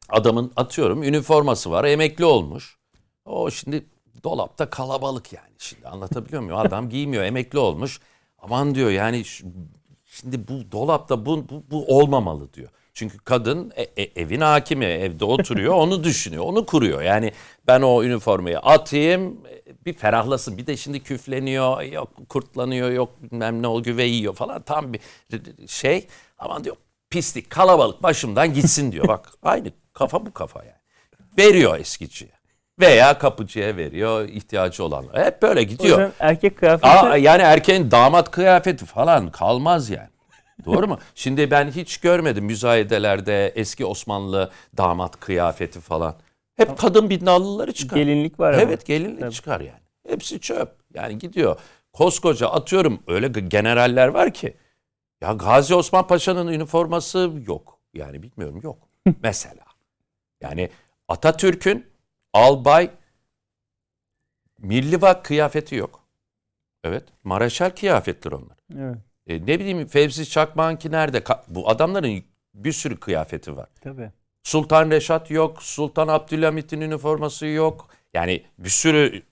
[0.09, 2.77] adamın atıyorum üniforması var emekli olmuş.
[3.25, 3.85] O şimdi
[4.23, 6.57] dolapta kalabalık yani şimdi anlatabiliyor muyum?
[6.57, 7.99] Adam giymiyor emekli olmuş.
[8.39, 9.23] Aman diyor yani
[10.05, 12.69] şimdi bu dolapta bu, bu, bu olmamalı diyor.
[12.97, 17.01] Çünkü kadın e- e- evin hakimi evde oturuyor onu düşünüyor onu kuruyor.
[17.01, 17.31] Yani
[17.67, 19.37] ben o üniformayı atayım
[19.67, 24.35] e, bir ferahlasın bir de şimdi küfleniyor yok kurtlanıyor yok bilmem ne o güve yiyor
[24.35, 24.99] falan tam bir
[25.67, 26.07] şey.
[26.39, 26.75] Aman diyor
[27.09, 30.77] pislik kalabalık başımdan gitsin diyor bak aynı kafa bu kafa yani.
[31.37, 32.31] Veriyor eskiciye
[32.79, 35.25] veya kapıcıya veriyor ihtiyacı olanlar.
[35.25, 35.89] Hep böyle O gidiyor.
[35.99, 40.09] yüzden erkek kıyafeti Aa, yani erkeğin damat kıyafeti falan kalmaz yani.
[40.65, 40.99] Doğru mu?
[41.15, 46.15] Şimdi ben hiç görmedim müzayedelerde eski Osmanlı damat kıyafeti falan.
[46.55, 47.97] Hep kadın bindallıları çıkar.
[47.97, 48.61] gelinlik var ama.
[48.61, 49.33] Evet gelinlik Tabii.
[49.33, 49.79] çıkar yani.
[50.07, 50.69] Hepsi çöp.
[50.93, 51.59] Yani gidiyor.
[51.93, 54.57] Koskoca atıyorum öyle generaller var ki.
[55.21, 57.79] Ya Gazi Osman Paşa'nın üniforması yok.
[57.93, 58.77] Yani bilmiyorum yok.
[59.23, 59.63] Mesela.
[60.41, 60.69] Yani
[61.07, 61.85] Atatürk'ün
[62.33, 62.91] albay
[64.59, 66.03] millivak kıyafeti yok.
[66.83, 67.03] Evet.
[67.23, 68.57] Mareşal kıyafettir onlar.
[68.77, 68.97] Evet.
[69.27, 71.17] E, ne bileyim Fevzi Çakmak'ınki nerede?
[71.17, 72.23] Ka- Bu adamların
[72.53, 73.67] bir sürü kıyafeti var.
[73.81, 74.11] Tabii.
[74.43, 75.63] Sultan Reşat yok.
[75.63, 77.87] Sultan Abdülhamit'in üniforması yok.
[78.13, 79.23] Yani bir sürü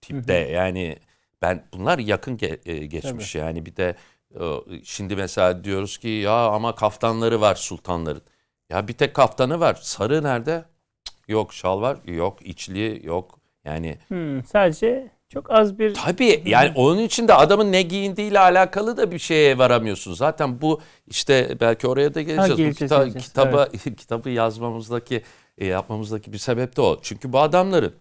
[0.00, 0.96] tipte yani
[1.42, 3.96] ben bunlar yakın ge- e, geçmiş yani bir de
[4.34, 4.40] e,
[4.84, 8.22] şimdi mesela diyoruz ki ya ama kaftanları var sultanların.
[8.70, 9.78] Ya bir tek kaftanı var.
[9.82, 10.64] Sarı nerede?
[11.04, 11.98] Cık, Yok şal var.
[12.06, 13.38] Yok içli yok.
[13.64, 18.96] Yani Hmm, sadece çok az bir Tabii yani onun için de adamın ne giyindiğiyle alakalı
[18.96, 20.14] da bir şeye varamıyorsun.
[20.14, 22.52] Zaten bu işte belki oraya da geleceğiz.
[22.52, 23.26] bu geleceğiz, kita- geleceğiz.
[23.26, 25.22] kitaba kitabı yazmamızdaki
[25.58, 26.98] e, yapmamızdaki bir sebep de o.
[27.02, 27.92] Çünkü bu adamların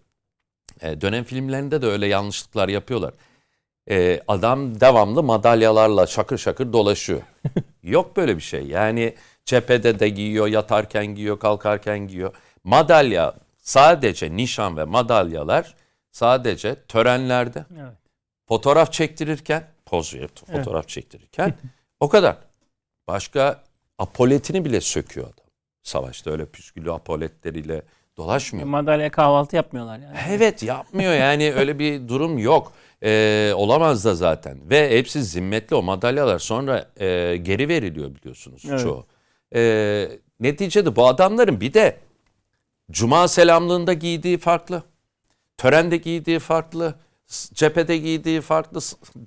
[0.82, 3.14] e, dönem filmlerinde de öyle yanlışlıklar yapıyorlar.
[3.90, 7.22] E, adam devamlı madalyalarla şakır şakır dolaşıyor.
[7.84, 8.64] Yok böyle bir şey.
[8.68, 9.16] Yani
[9.46, 12.34] cephede de giyiyor, yatarken giyiyor, kalkarken giyiyor.
[12.64, 15.76] Madalya sadece nişan ve madalyalar
[16.12, 17.94] sadece törenlerde Evet.
[18.48, 21.54] fotoğraf çektirirken poz verip fotoğraf çektirirken
[22.00, 22.38] o kadar.
[23.08, 23.64] Başka
[24.00, 25.46] apoletini bile söküyor adam.
[25.84, 27.82] Savaşta öyle püsküllü apoletleriyle
[28.18, 28.68] dolaşmıyor.
[28.68, 30.18] Madalya kahvaltı yapmıyorlar yani.
[30.30, 32.74] Evet yapmıyor yani öyle bir durum yok.
[33.04, 34.70] Ee, olamaz da zaten.
[34.70, 38.80] Ve hepsi zimmetli o madalyalar sonra e, geri veriliyor biliyorsunuz Evet.
[38.80, 39.06] çoğu.
[39.56, 40.10] Ee,
[40.40, 41.98] neticede bu adamların bir de
[42.92, 44.84] cuma selamlığında giydiği farklı.
[45.62, 46.96] Törende giydiği farklı.
[47.54, 48.80] Cephede giydiği farklı.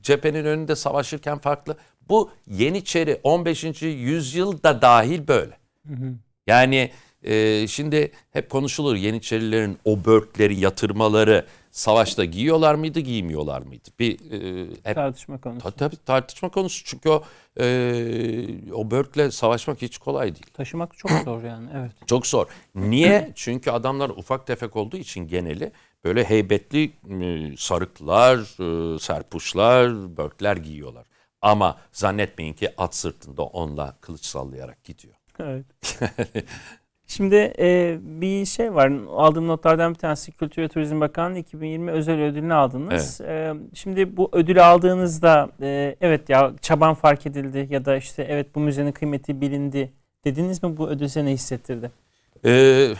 [0.02, 1.76] Cephenin önünde savaşırken farklı.
[2.08, 3.82] Bu Yeniçeri 15.
[3.82, 5.58] yüzyılda dahil böyle.
[5.88, 6.14] Hı hı.
[6.46, 6.90] Yani
[7.22, 13.88] e, şimdi hep konuşulur Yeniçerilerin o börkleri, yatırmaları savaşta giyiyorlar mıydı, giymiyorlar mıydı?
[13.98, 15.60] Bir e, hep, tartışma konusu.
[15.62, 17.24] Tabii, tabii tartışma konusu çünkü o
[17.60, 17.66] e,
[18.72, 20.46] o börkle savaşmak hiç kolay değil.
[20.54, 21.92] Taşımak çok zor yani, evet.
[22.06, 22.46] Çok zor.
[22.74, 23.32] Niye?
[23.34, 25.72] çünkü adamlar ufak tefek olduğu için geneli
[26.04, 31.04] böyle heybetli e, sarıklar, e, serpuşlar, börkler giyiyorlar.
[31.42, 35.14] Ama zannetmeyin ki at sırtında onunla kılıç sallayarak gidiyor.
[35.38, 35.66] Evet.
[37.06, 38.92] Şimdi e, bir şey var.
[39.08, 43.20] Aldığım notlardan bir tanesi Kültür ve Turizm Bakanlığı 2020 özel ödülünü aldınız.
[43.24, 43.56] Evet.
[43.56, 48.54] E, şimdi bu ödülü aldığınızda e, evet ya çaban fark edildi ya da işte evet
[48.54, 49.92] bu müzenin kıymeti bilindi
[50.24, 51.90] dediniz mi bu ödül size ne hissettirdi?
[52.44, 52.94] Ee,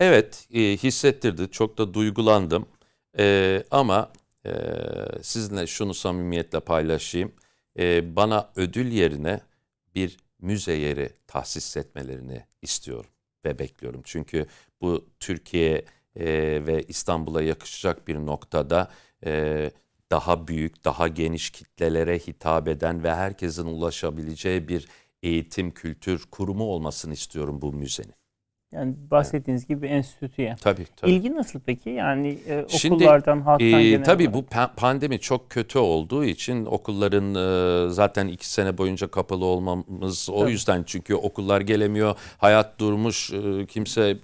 [0.00, 1.50] evet e, hissettirdi.
[1.50, 2.66] Çok da duygulandım.
[3.18, 4.12] E, ama
[4.46, 4.50] e,
[5.22, 7.32] sizinle şunu samimiyetle paylaşayım.
[7.78, 9.40] E, bana ödül yerine
[9.94, 13.10] bir müze yeri tahsis etmelerini istiyorum
[13.44, 14.00] ve bekliyorum.
[14.04, 14.46] Çünkü
[14.80, 15.84] bu Türkiye
[16.16, 16.26] e,
[16.66, 18.90] ve İstanbul'a yakışacak bir noktada
[19.26, 19.70] e,
[20.10, 24.88] daha büyük, daha geniş kitlelere hitap eden ve herkesin ulaşabileceği bir
[25.22, 28.14] eğitim, kültür kurumu olmasını istiyorum bu müzenin.
[28.72, 30.56] Yani bahsettiğiniz gibi enstitüye.
[30.60, 31.10] Tabii tabii.
[31.10, 31.90] İlgi nasıl peki?
[31.90, 34.52] Yani e, okullardan, Şimdi, halktan e, genel Tabii olarak.
[34.52, 40.40] bu pandemi çok kötü olduğu için okulların e, zaten iki sene boyunca kapalı olmamız o
[40.40, 40.50] tabii.
[40.50, 44.18] yüzden çünkü okullar gelemiyor, hayat durmuş, e, kimse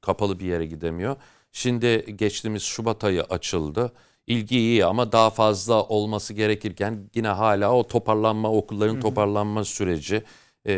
[0.00, 1.16] kapalı bir yere gidemiyor.
[1.52, 3.92] Şimdi geçtiğimiz Şubat ayı açıldı.
[4.26, 9.02] İlgi iyi ama daha fazla olması gerekirken yine hala o toparlanma, okulların Hı-hı.
[9.02, 10.22] toparlanma süreci
[10.66, 10.72] e,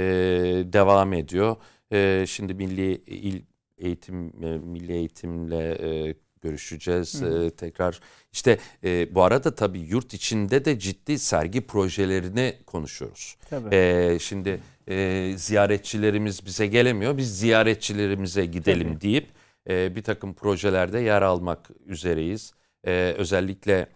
[0.72, 1.56] devam ediyor.
[1.92, 3.42] E, şimdi milli il
[3.78, 5.72] eğitim, e, milli eğitimle
[6.08, 8.00] e, görüşeceğiz e, tekrar.
[8.32, 13.36] İşte e, bu arada tabii yurt içinde de ciddi sergi projelerini konuşuyoruz.
[13.50, 13.74] Tabii.
[13.74, 19.00] E, şimdi e, ziyaretçilerimiz bize gelemiyor, biz ziyaretçilerimize gidelim tabii.
[19.00, 19.28] deyip
[19.68, 22.52] e, bir takım projelerde yer almak üzereyiz.
[22.86, 23.86] E, özellikle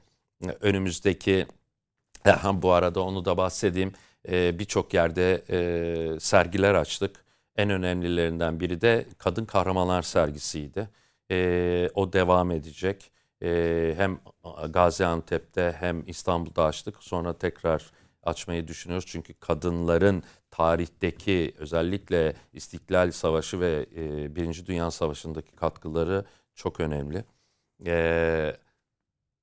[0.60, 1.46] önümüzdeki,
[2.52, 3.92] bu arada onu da bahsedeyim,
[4.28, 7.25] e, birçok yerde e, sergiler açtık.
[7.56, 10.88] En önemlilerinden biri de Kadın Kahramanlar sergisiydi.
[11.30, 13.10] E, o devam edecek.
[13.42, 14.20] E, hem
[14.68, 16.96] Gaziantep'te hem İstanbul'da açtık.
[17.02, 17.90] Sonra tekrar
[18.22, 19.06] açmayı düşünüyoruz.
[19.08, 27.24] Çünkü kadınların tarihteki özellikle İstiklal Savaşı ve e, Birinci Dünya Savaşı'ndaki katkıları çok önemli.
[27.86, 28.56] E,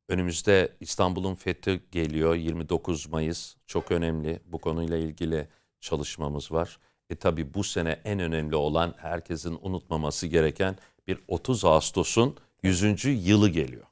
[0.09, 3.55] önümüzde İstanbul'un fethi geliyor 29 Mayıs.
[3.65, 4.39] Çok önemli.
[4.45, 5.47] Bu konuyla ilgili
[5.79, 6.79] çalışmamız var.
[7.13, 10.75] E tabi bu sene en önemli olan herkesin unutmaması gereken
[11.07, 13.05] bir 30 Ağustos'un 100.
[13.05, 13.83] yılı geliyor.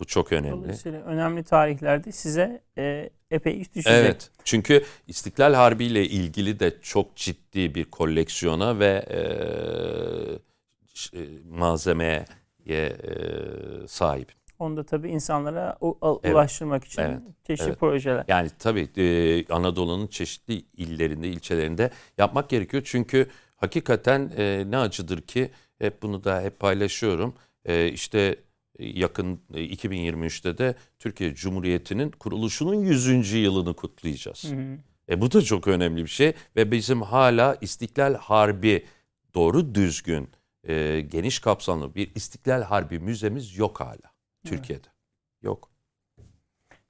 [0.00, 0.72] Bu çok önemli.
[1.04, 3.92] Önemli tarihlerde size e, epey iş düşecek.
[3.92, 4.30] Evet.
[4.44, 9.20] Çünkü İstiklal Harbi ile ilgili de çok ciddi bir koleksiyona ve e,
[11.18, 12.24] e malzemeye
[12.68, 12.92] e,
[13.86, 14.37] sahip.
[14.58, 16.34] Onda tabii insanlara evet.
[16.34, 17.18] ulaştırmak için evet.
[17.44, 17.80] çeşitli evet.
[17.80, 18.24] projeler.
[18.28, 22.82] Yani tabii e, Anadolu'nun çeşitli illerinde, ilçelerinde yapmak gerekiyor.
[22.86, 27.34] Çünkü hakikaten e, ne acıdır ki hep bunu da hep paylaşıyorum.
[27.64, 28.36] E, işte
[28.78, 33.32] yakın 2023'te de Türkiye Cumhuriyeti'nin kuruluşunun 100.
[33.32, 34.44] yılını kutlayacağız.
[34.44, 34.78] Hı hı.
[35.08, 38.84] E bu da çok önemli bir şey ve bizim hala İstiklal Harbi
[39.34, 40.28] doğru düzgün
[40.68, 44.17] e, geniş kapsamlı bir İstiklal Harbi müzemiz yok hala.
[44.48, 44.88] Türkiye'de.
[45.42, 45.68] Yok.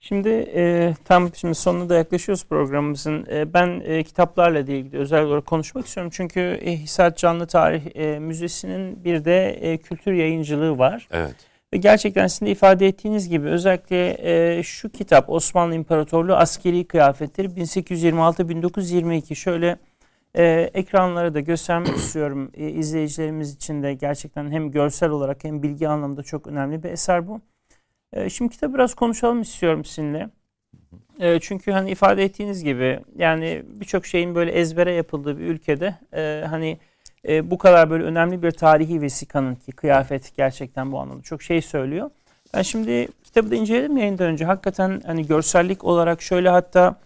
[0.00, 3.26] Şimdi e, tam şimdi sonuna da yaklaşıyoruz programımızın.
[3.30, 6.12] E, ben e, kitaplarla ilgili özel olarak konuşmak istiyorum.
[6.14, 11.09] Çünkü e, Hisar Canlı Tarih e, Müzesi'nin bir de e, kültür yayıncılığı var.
[11.11, 11.34] Evet.
[11.72, 14.16] Ve gerçekten sizin de ifade ettiğiniz gibi özellikle
[14.59, 19.78] e, şu kitap Osmanlı İmparatorluğu Askeri Kıyafetleri 1826-1922 şöyle
[20.34, 22.50] e, ekranlara da göstermek istiyorum.
[22.54, 27.28] E, izleyicilerimiz için de gerçekten hem görsel olarak hem bilgi anlamında çok önemli bir eser
[27.28, 27.40] bu.
[28.12, 30.30] E, şimdi kitabı biraz konuşalım istiyorum sizinle.
[31.20, 36.44] E, çünkü hani ifade ettiğiniz gibi yani birçok şeyin böyle ezbere yapıldığı bir ülkede e,
[36.48, 36.78] hani
[37.28, 41.62] e, bu kadar böyle önemli bir tarihi vesikanın ki kıyafet gerçekten bu anlamda çok şey
[41.62, 42.10] söylüyor.
[42.54, 44.44] Ben şimdi kitabı da inceledim yayından önce.
[44.44, 46.96] Hakikaten hani görsellik olarak şöyle hatta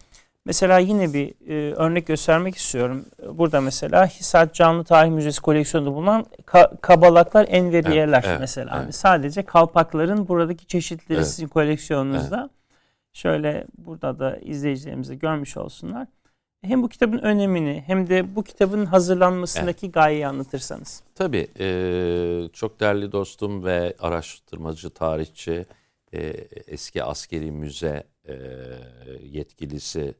[0.45, 3.05] Mesela yine bir e, örnek göstermek istiyorum.
[3.33, 8.71] Burada mesela Hisar Canlı Tarih Müzesi koleksiyonunda bulunan ka- kabalaklar, enveriyeler evet, evet, mesela.
[8.73, 8.81] Evet.
[8.83, 11.27] Yani sadece kalpakların buradaki çeşitleri evet.
[11.27, 12.39] sizin koleksiyonunuzda.
[12.39, 12.51] Evet.
[13.13, 16.07] Şöyle burada da izleyicilerimize görmüş olsunlar.
[16.61, 19.93] hem bu kitabın önemini hem de bu kitabın hazırlanmasındaki evet.
[19.93, 21.03] gayeyi anlatırsanız.
[21.15, 21.47] Tabii.
[21.59, 21.67] E,
[22.53, 25.65] çok değerli dostum ve araştırmacı, tarihçi,
[26.13, 26.19] e,
[26.67, 28.35] eski askeri müze e,
[29.21, 30.13] yetkilisi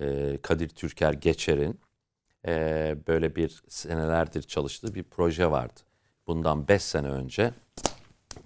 [0.00, 1.80] e, Kadir Türker Geçer'in
[2.46, 5.80] e, böyle bir senelerdir çalıştığı bir proje vardı.
[6.26, 7.50] Bundan 5 sene önce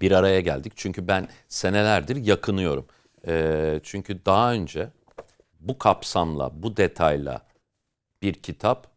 [0.01, 0.73] bir araya geldik.
[0.75, 2.85] Çünkü ben senelerdir yakınıyorum.
[3.27, 4.89] E, çünkü daha önce
[5.59, 7.41] bu kapsamla, bu detayla
[8.21, 8.87] bir kitap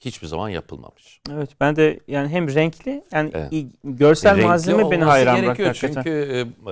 [0.00, 1.20] hiçbir zaman yapılmamış.
[1.32, 3.52] Evet ben de yani hem renkli yani evet.
[3.84, 5.72] görsel renkli malzeme beni hayran bıraktı.
[5.74, 6.62] Çünkü e,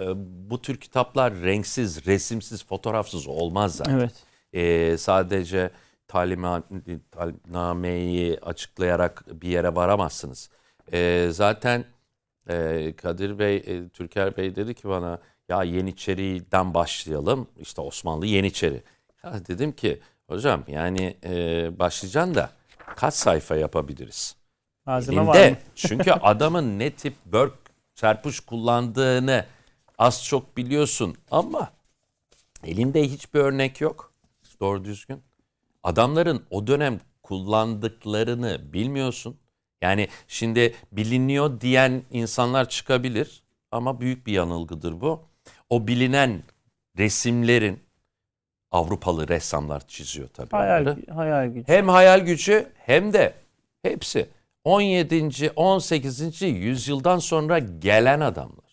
[0.50, 3.98] bu tür kitaplar renksiz, resimsiz, fotoğrafsız olmaz zaten.
[3.98, 4.12] Evet.
[4.54, 5.70] E, sadece
[6.08, 10.50] talimnameyi açıklayarak bir yere varamazsınız.
[10.92, 11.84] E, zaten
[12.48, 17.48] e, Kadir Bey, e, Türker Bey dedi ki bana ya Yeniçeri'den başlayalım.
[17.58, 18.82] İşte Osmanlı Yeniçeri.
[19.24, 22.50] Ya dedim ki hocam yani e, başlayacaksın da
[22.96, 24.36] kaç sayfa yapabiliriz?
[24.86, 25.56] Malzeme Elinde, var mı?
[25.74, 27.54] çünkü adamın ne tip börk
[27.94, 29.44] çarpış kullandığını
[29.98, 31.72] az çok biliyorsun ama
[32.64, 34.13] elinde hiçbir örnek yok.
[34.60, 35.22] Doğru düzgün.
[35.82, 39.36] Adamların o dönem kullandıklarını bilmiyorsun.
[39.82, 45.22] Yani şimdi biliniyor diyen insanlar çıkabilir ama büyük bir yanılgıdır bu.
[45.70, 46.42] O bilinen
[46.98, 47.84] resimlerin
[48.70, 50.50] Avrupalı ressamlar çiziyor tabii.
[50.50, 51.72] Hayal, hayal gücü.
[51.72, 53.34] Hem hayal gücü hem de
[53.82, 54.28] hepsi
[54.64, 55.50] 17.
[55.56, 56.42] 18.
[56.42, 58.63] yüzyıldan sonra gelen adamlar.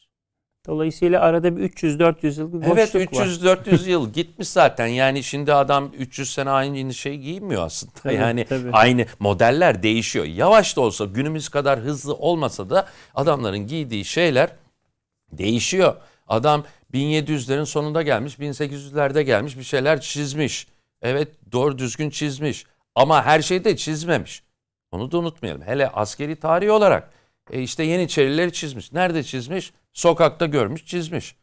[0.68, 3.26] Dolayısıyla arada bir 300-400 yıl bir boşluk evet, var.
[3.26, 4.88] Evet 300-400 yıl gitmiş zaten.
[4.88, 7.94] Yani şimdi adam 300 sene aynı şey giymiyor aslında.
[8.04, 8.72] Tabii, yani tabii.
[8.72, 10.26] aynı modeller değişiyor.
[10.26, 14.50] Yavaş da olsa günümüz kadar hızlı olmasa da adamların giydiği şeyler
[15.32, 15.96] değişiyor.
[16.28, 20.68] Adam 1700'lerin sonunda gelmiş, 1800'lerde gelmiş bir şeyler çizmiş.
[21.02, 22.66] Evet doğru düzgün çizmiş.
[22.96, 24.44] Ama her şeyi de çizmemiş.
[24.92, 25.62] Onu da unutmayalım.
[25.62, 27.12] Hele askeri tarih olarak
[27.52, 28.92] e işte Yeniçerileri çizmiş.
[28.92, 29.74] Nerede çizmiş?
[29.94, 31.36] Sokakta görmüş, çizmiş.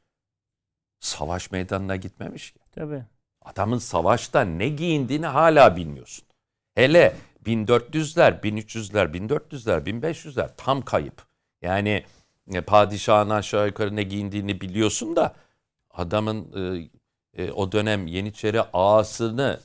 [1.01, 2.59] Savaş meydanına gitmemiş ki.
[2.73, 3.03] Tabii.
[3.43, 6.25] Adamın savaşta ne giyindiğini hala bilmiyorsun.
[6.75, 11.27] Hele 1400'ler, 1300'ler, 1400'ler, 1500'ler tam kayıp.
[11.63, 12.05] Yani
[12.53, 15.35] e, padişahın aşağı yukarı ne giyindiğini biliyorsun da
[15.91, 19.61] adamın e, e, o dönem Yeniçeri ağasını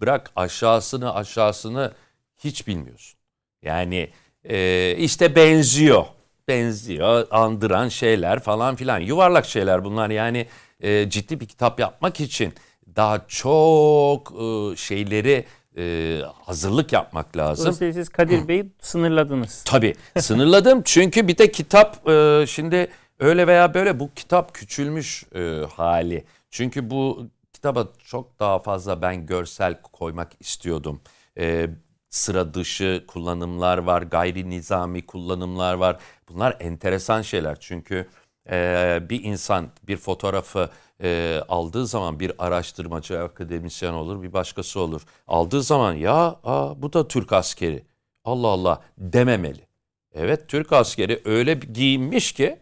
[0.00, 1.92] bırak aşağısını aşağısını
[2.36, 3.18] hiç bilmiyorsun.
[3.62, 4.10] Yani
[4.48, 6.04] e, işte benziyor.
[6.48, 8.98] Benziyor, andıran şeyler falan filan.
[8.98, 10.46] Yuvarlak şeyler bunlar yani
[10.80, 12.54] e, ciddi bir kitap yapmak için
[12.96, 15.44] daha çok e, şeyleri
[15.78, 17.64] e, hazırlık yapmak lazım.
[17.64, 19.62] Dolayısıyla siz Kadir Bey'i sınırladınız.
[19.66, 25.62] Tabii sınırladım çünkü bir de kitap e, şimdi öyle veya böyle bu kitap küçülmüş e,
[25.76, 26.24] hali.
[26.50, 31.00] Çünkü bu kitaba çok daha fazla ben görsel koymak istiyordum.
[31.38, 31.68] E,
[32.10, 35.96] sıra dışı kullanımlar var, gayri nizami kullanımlar var.
[36.28, 38.06] Bunlar enteresan şeyler çünkü
[38.50, 40.70] e, bir insan bir fotoğrafı
[41.02, 45.02] e, aldığı zaman bir araştırmacı, akademisyen olur, bir başkası olur.
[45.28, 47.82] Aldığı zaman ya aa, bu da Türk askeri.
[48.24, 49.66] Allah Allah dememeli.
[50.14, 52.58] Evet Türk askeri öyle giyinmiş ki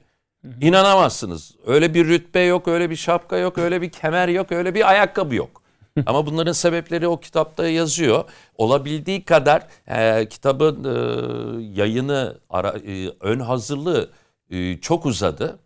[0.61, 1.55] inanamazsınız.
[1.67, 5.35] Öyle bir rütbe yok, öyle bir şapka yok, öyle bir kemer yok, öyle bir ayakkabı
[5.35, 5.63] yok.
[6.07, 8.25] Ama bunların sebepleri o kitapta yazıyor.
[8.59, 14.11] Olabildiği kadar e, kitabın e, yayını, ara, e, ön hazırlığı
[14.51, 15.59] e, çok uzadı.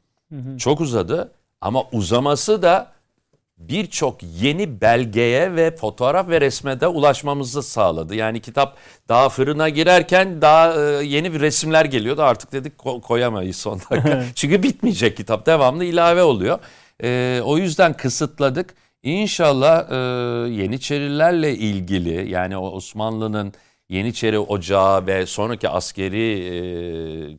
[0.59, 1.33] Çok uzadı.
[1.61, 2.93] Ama uzaması da
[3.59, 8.15] birçok yeni belgeye ve fotoğraf ve resme de ulaşmamızı sağladı.
[8.15, 8.77] Yani kitap
[9.09, 12.23] daha fırına girerken daha e, yeni bir resimler geliyordu.
[12.23, 14.25] Artık dedik koyamayız son dakika.
[14.35, 15.47] Çünkü bitmeyecek kitap.
[15.47, 16.59] Devamlı ilave oluyor.
[17.03, 18.75] E, o yüzden kısıtladık.
[19.03, 19.95] İnşallah e,
[20.51, 23.53] Yeniçerilerle ilgili yani Osmanlı'nın
[23.89, 27.39] Yeniçeri Ocağı ve sonraki askeri e,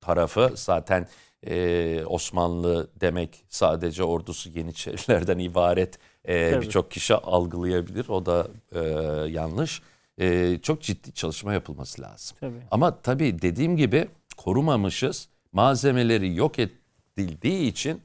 [0.00, 1.08] tarafı zaten
[1.46, 5.98] ee, Osmanlı demek sadece ordusu Yeniçerilerden ibaret
[6.28, 8.08] e, birçok kişi algılayabilir.
[8.08, 8.80] O da e,
[9.30, 9.82] yanlış.
[10.18, 12.36] E, çok ciddi çalışma yapılması lazım.
[12.40, 12.62] Tabii.
[12.70, 15.28] Ama tabii dediğim gibi korumamışız.
[15.52, 18.02] Malzemeleri yok edildiği için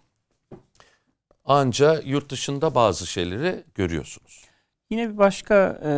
[1.45, 4.43] anca yurt dışında bazı şeyleri görüyorsunuz.
[4.93, 5.91] Yine bir başka e,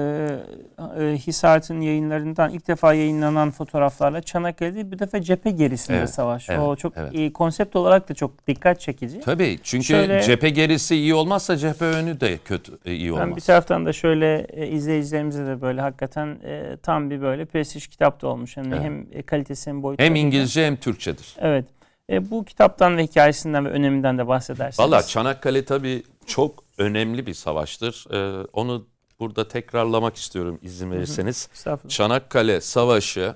[1.03, 6.49] e, Hisart'ın yayınlarından ilk defa yayınlanan fotoğraflarla Çanakkale'de bir defa cephe gerisinde evet, savaş.
[6.49, 7.13] Evet, o çok evet.
[7.13, 9.19] iyi konsept olarak da çok dikkat çekici.
[9.19, 13.27] Tabii çünkü şöyle, cephe gerisi iyi olmazsa cephe önü de kötü e, iyi olmaz.
[13.27, 17.87] Ben bir taraftan da şöyle e, izleyicilerimize de böyle hakikaten e, tam bir böyle prestij
[17.87, 18.57] kitap da olmuş.
[18.57, 18.83] Yani evet.
[18.83, 20.03] hem e, kalitesi hem boyutu.
[20.03, 21.35] Hem İngilizce hem Türkçedir.
[21.39, 21.65] Evet.
[22.09, 24.79] E, bu kitaptan ve hikayesinden ve öneminden de bahsedersiniz.
[24.79, 28.05] Valla Çanakkale tabii çok önemli bir savaştır.
[28.11, 28.87] Ee, onu
[29.19, 31.49] burada tekrarlamak istiyorum izin verirseniz.
[31.87, 33.35] Çanakkale Savaşı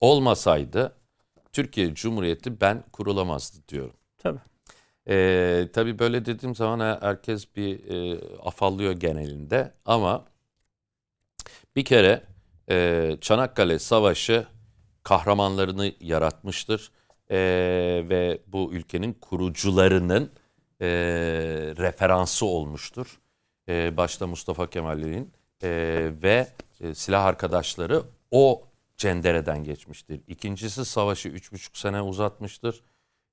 [0.00, 0.92] olmasaydı
[1.52, 3.96] Türkiye Cumhuriyeti ben kurulamazdı diyorum.
[4.18, 4.40] Tabii.
[5.08, 10.24] Ee, tabii böyle dediğim zaman herkes bir e, afallıyor genelinde ama
[11.76, 12.24] bir kere
[12.70, 14.46] e, Çanakkale Savaşı
[15.02, 16.90] kahramanlarını yaratmıştır
[17.34, 17.38] e,
[18.08, 20.32] ve bu ülkenin kurucularının
[20.80, 20.86] e,
[21.76, 23.20] referansı olmuştur.
[23.68, 25.32] E, başta Mustafa Kemal'in
[25.62, 25.68] e,
[26.22, 26.48] ve
[26.80, 30.20] e, silah arkadaşları o cendereden geçmiştir.
[30.26, 32.82] İkincisi savaşı üç buçuk sene uzatmıştır.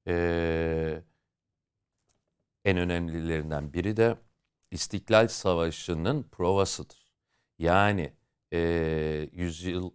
[0.08, 1.04] E,
[2.66, 4.16] en önemlilerinden biri de
[4.72, 7.12] İstiklal Savaşı'nın provasıdır.
[7.60, 8.14] Yani
[8.54, 8.60] e,
[9.34, 9.92] 100 yıl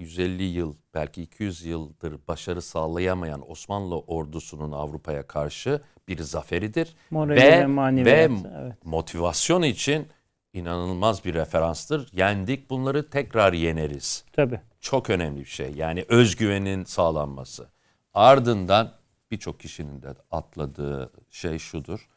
[0.00, 7.66] 150 yıl belki 200 yıldır başarı sağlayamayan Osmanlı ordusunun Avrupa'ya karşı bir zaferidir Morali ve
[7.68, 8.30] ve, ve
[8.60, 8.84] evet.
[8.84, 10.08] motivasyon için
[10.52, 12.08] inanılmaz bir referanstır.
[12.12, 14.24] Yendik bunları tekrar yeneriz.
[14.32, 14.60] Tabii.
[14.80, 15.72] Çok önemli bir şey.
[15.74, 17.68] Yani özgüvenin sağlanması.
[18.14, 18.92] Ardından
[19.30, 22.08] birçok kişinin de atladığı şey şudur.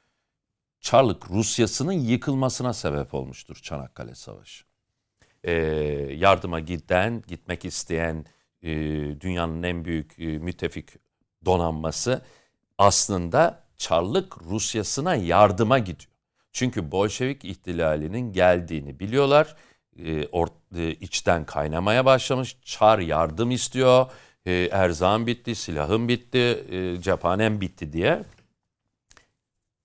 [0.80, 4.66] Çarlık Rusyası'nın yıkılmasına sebep olmuştur Çanakkale Savaşı.
[5.44, 5.54] Ee,
[6.16, 8.26] yardıma giden, gitmek isteyen
[8.62, 8.72] e,
[9.22, 10.90] dünyanın en büyük e, müttefik
[11.46, 12.22] donanması
[12.78, 16.12] aslında Çarlık Rusyası'na yardıma gidiyor.
[16.52, 19.56] Çünkü Bolşevik ihtilalinin geldiğini biliyorlar.
[20.00, 22.58] E, or, e, içten kaynamaya başlamış.
[22.62, 24.12] Çar yardım istiyor.
[24.46, 28.24] E, erzağım bitti, silahım bitti, e, cephanem bitti diye.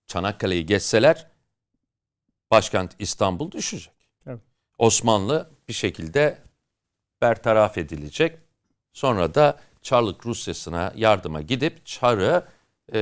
[0.06, 1.26] Çanakkale'yi geçseler
[2.50, 3.97] başkent İstanbul düşecek.
[4.78, 6.38] Osmanlı bir şekilde
[7.22, 8.38] bertaraf edilecek.
[8.92, 12.48] Sonra da Çarlık Rusyası'na yardıma gidip Çar'ı
[12.92, 12.98] e,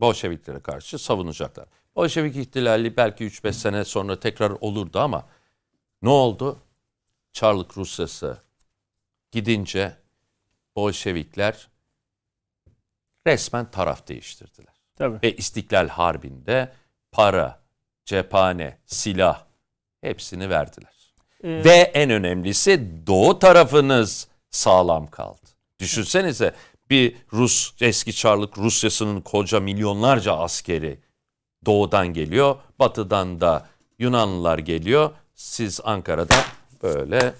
[0.00, 1.66] Bolşeviklere karşı savunacaklar.
[1.96, 5.28] Bolşevik ihtilali belki 3-5 sene sonra tekrar olurdu ama
[6.02, 6.58] ne oldu?
[7.32, 8.38] Çarlık Rusyası
[9.30, 9.96] gidince
[10.76, 11.68] Bolşevikler
[13.26, 14.74] resmen taraf değiştirdiler.
[14.96, 15.18] Tabii.
[15.22, 16.72] Ve İstiklal Harbi'nde
[17.12, 17.62] para,
[18.04, 19.47] cephane, silah
[20.00, 20.92] hepsini verdiler.
[21.44, 25.40] Ee, Ve en önemlisi doğu tarafınız sağlam kaldı.
[25.80, 26.54] Düşünsenize
[26.90, 30.98] bir Rus eski Çarlık Rusyası'nın koca milyonlarca askeri
[31.66, 32.56] doğudan geliyor.
[32.78, 33.66] Batıdan da
[33.98, 35.10] Yunanlılar geliyor.
[35.34, 36.34] Siz Ankara'da
[36.82, 37.34] böyle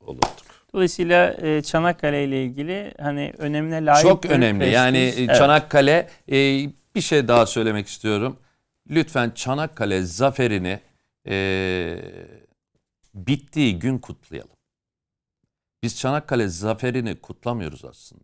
[0.00, 0.28] olurduk.
[0.74, 4.58] Dolayısıyla e, Çanakkale ile ilgili hani önemine layık Çok önemli.
[4.58, 4.74] prestij.
[4.74, 5.36] Yani e, Evet.
[5.36, 6.34] Çanakkale e,
[6.94, 8.36] bir şey daha söylemek istiyorum.
[8.90, 10.80] Lütfen Çanakkale zaferini
[11.28, 11.98] e,
[13.14, 14.50] bittiği gün kutlayalım.
[15.82, 18.22] Biz Çanakkale zaferini kutlamıyoruz aslında.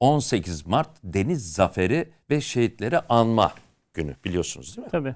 [0.00, 3.54] 18 Mart Deniz Zaferi ve Şehitleri Anma
[3.94, 4.90] günü biliyorsunuz değil mi?
[4.90, 5.14] Tabii.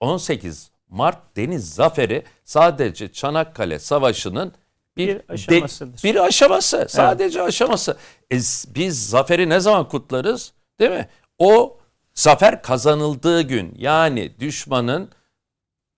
[0.00, 4.52] 18 Mart Deniz Zaferi sadece Çanakkale Savaşı'nın
[4.96, 6.02] bir, Bir de- aşamasıdır.
[6.02, 6.86] bir aşaması.
[6.88, 7.96] Sadece aşaması.
[8.32, 8.36] E,
[8.74, 10.52] biz zaferi ne zaman kutlarız?
[10.80, 11.08] Değil mi?
[11.38, 11.78] O
[12.14, 15.10] zafer kazanıldığı gün yani düşmanın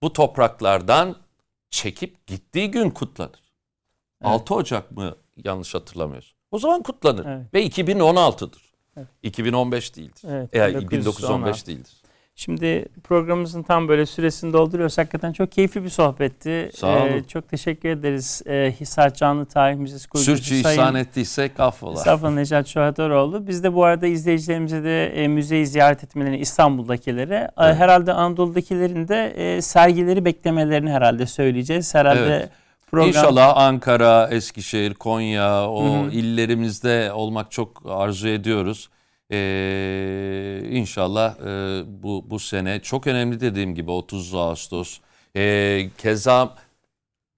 [0.04, 1.16] bu topraklardan
[1.70, 3.42] çekip gittiği gün kutlanır.
[4.24, 6.36] 6 Ocak mı yanlış hatırlamıyorsun?
[6.50, 7.54] O zaman kutlanır Evet.
[7.54, 8.74] ve 2016'dır.
[9.22, 10.22] 2015 değildir.
[10.28, 10.90] Evet, 1916.
[10.90, 12.02] 1915 değildir.
[12.36, 14.98] Şimdi programımızın tam böyle süresini dolduruyoruz.
[14.98, 16.70] Hakikaten çok keyifli bir sohbetti.
[16.74, 17.22] Sağ olun.
[17.22, 18.42] çok teşekkür ederiz.
[18.46, 21.92] Ee, Hisar Canlı Tarih Müzesi kurucusu Sürçü Sayın ihsan ettiysek affola.
[21.98, 23.46] Estağfurullah Necat Şuhadaroğlu.
[23.46, 27.76] Biz de bu arada izleyicilerimize de e, müzeyi ziyaret etmelerini İstanbul'dakilere, e, Evet.
[27.76, 31.94] herhalde Anadolu'dakilerin de e, sergileri beklemelerini herhalde söyleyeceğiz.
[31.94, 32.48] Herhalde Evet.
[32.90, 36.10] program İnşallah Ankara, Eskişehir, Konya o Hı hı.
[36.10, 38.88] illerimizde olmak çok arzu ediyoruz.
[39.30, 45.00] Ee, inşallah e, bu bu sene çok önemli dediğim gibi 30 Ağustos.
[45.36, 46.56] Ee, keza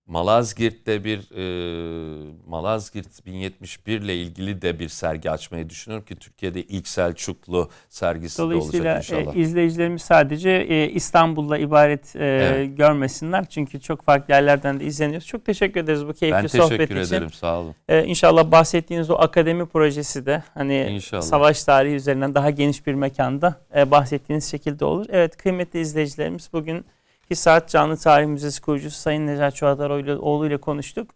[0.06, 6.88] Malazgirt'te bir e, Malazgirt 1071 ile ilgili de bir sergi açmayı düşünüyorum ki Türkiye'de ilk
[6.88, 9.36] Selçuklu sergisi de Dolayısıyla olacak inşallah.
[9.36, 12.76] e, izleyicilerimiz sadece e, İstanbul'la ibaret e, Evet.
[12.78, 13.44] görmesinler.
[13.48, 15.26] Çünkü çok farklı yerlerden de izleniyoruz.
[15.26, 17.14] Çok teşekkür ederiz bu keyifli ben sohbet teşekkür için.
[17.14, 17.74] ederim sağ olun.
[17.88, 21.22] E, inşallah bahsettiğiniz o akademi projesi de hani İnşallah.
[21.22, 25.06] savaş tarihi üzerinden daha geniş bir mekanda e, bahsettiğiniz şekilde olur.
[25.10, 26.84] Evet kıymetli izleyicilerimiz bugün
[27.30, 31.10] Hisar Canlı Tarih Müzesi kurucusu Sayın Necat Çuhadaroğlu ile konuştuk.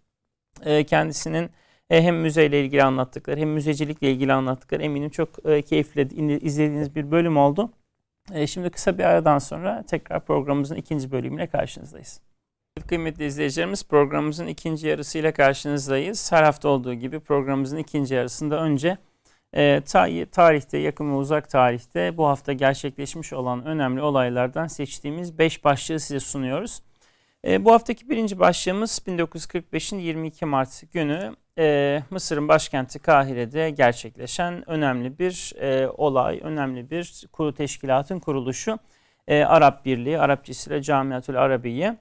[0.64, 1.50] E, kendisinin
[1.90, 6.94] e, hem müzeyle ilgili anlattıkları hem müzecilikle ilgili anlattıkları eminim çok e, keyifle in- izlediğiniz
[6.94, 7.72] bir bölüm oldu.
[8.32, 12.20] E, şimdi kısa bir aradan sonra tekrar programımızın ikinci bölümüyle karşınızdayız.
[12.88, 16.32] Kıymetli izleyicilerimiz programımızın ikinci yarısıyla karşınızdayız.
[16.32, 18.98] Her hafta olduğu gibi programımızın ikinci yarısında önce
[19.52, 25.64] e, ta- tarihte, yakın ve uzak tarihte bu hafta gerçekleşmiş olan önemli olaylardan seçtiğimiz 5
[25.64, 26.82] başlığı size sunuyoruz.
[27.46, 35.18] E, bu haftaki birinci başlığımız 1945'in 22 Mart günü e, Mısır'ın başkenti Kahire'de gerçekleşen önemli
[35.18, 38.78] bir e, olay, önemli bir kuru teşkilatın kuruluşu.
[39.28, 41.96] E, Arap Birliği, Arapçasıyla Camiatül Arabiye.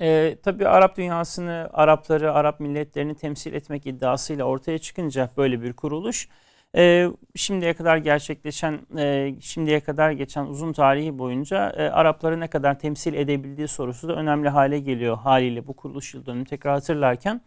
[0.00, 6.28] E, tabii Arap dünyasını, Arapları, Arap milletlerini temsil etmek iddiasıyla ortaya çıkınca böyle bir kuruluş
[6.76, 12.78] e, şimdiye kadar gerçekleşen, e, şimdiye kadar geçen uzun tarihi boyunca e, Arapları ne kadar
[12.78, 17.40] temsil edebildiği sorusu da önemli hale geliyor haliyle bu kuruluş yıl dönümü tekrar hatırlarken.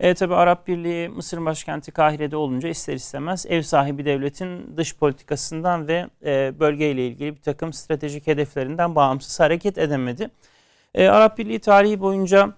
[0.00, 5.88] E, tabi Arap Birliği Mısır başkenti Kahire'de olunca ister istemez ev sahibi devletin dış politikasından
[5.88, 10.30] ve e, bölgeyle ilgili bir takım stratejik hedeflerinden bağımsız hareket edemedi.
[10.94, 12.54] E, Arap Birliği tarihi boyunca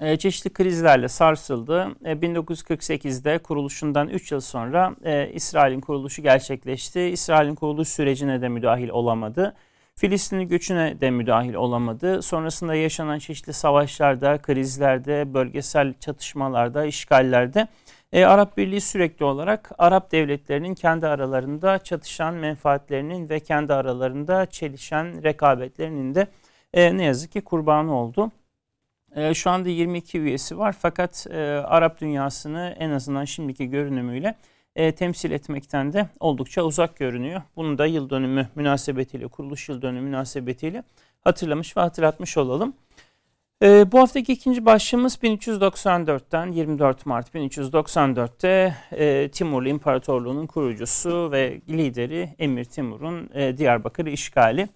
[0.00, 1.88] e, çeşitli krizlerle sarsıldı.
[2.04, 7.00] E, 1948'de kuruluşundan 3 yıl sonra e, İsrail'in kuruluşu gerçekleşti.
[7.00, 9.54] İsrail'in kuruluş sürecine de müdahil olamadı.
[9.96, 12.22] Filistinli göçüne de müdahil olamadı.
[12.22, 17.68] Sonrasında yaşanan çeşitli savaşlarda, krizlerde, bölgesel çatışmalarda, işgallerde
[18.12, 25.22] e, Arap Birliği sürekli olarak Arap devletlerinin kendi aralarında çatışan menfaatlerinin ve kendi aralarında çelişen
[25.22, 26.26] rekabetlerinin de
[26.74, 28.32] e, ne yazık ki kurbanı oldu.
[29.16, 34.34] E, şu anda 22 üyesi var fakat e, Arap dünyasını en azından şimdiki görünümüyle
[34.76, 37.42] e, temsil etmekten de oldukça uzak görünüyor.
[37.56, 40.82] Bunu da yıl dönümü münasebetiyle, kuruluş yıl dönümü münasebetiyle
[41.20, 42.74] hatırlamış ve hatırlatmış olalım.
[43.62, 52.34] E, bu haftaki ikinci başlığımız 1394'ten 24 Mart 1394'te e, Timurlu İmparatorluğu'nun kurucusu ve lideri
[52.38, 54.68] Emir Timur'un e, Diyarbakır'ı işgali.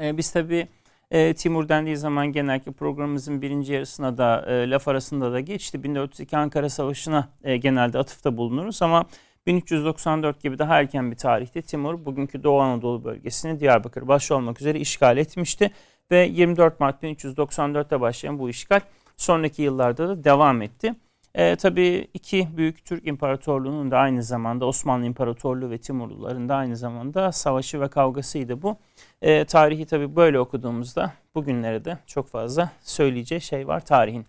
[0.00, 0.68] E, biz tabii
[1.10, 5.82] e, Timur dendiği zaman genellikle programımızın birinci yarısına da e, laf arasında da geçti.
[5.82, 9.04] 1402 Ankara Savaşı'na e, genelde atıfta bulunuruz ama
[9.46, 14.80] 1394 gibi daha erken bir tarihte Timur bugünkü Doğu Anadolu bölgesini Diyarbakır başta olmak üzere
[14.80, 15.70] işgal etmişti.
[16.10, 18.80] Ve 24 Mart 1394'te başlayan bu işgal
[19.16, 20.94] sonraki yıllarda da devam etti.
[21.34, 26.76] E, tabii iki büyük Türk İmparatorluğu'nun da aynı zamanda Osmanlı İmparatorluğu ve Timurluların da aynı
[26.76, 28.76] zamanda savaşı ve kavgasıydı bu.
[29.22, 34.26] E, tarihi tabii böyle okuduğumuzda bugünlere de çok fazla söyleyeceği şey var tarihin.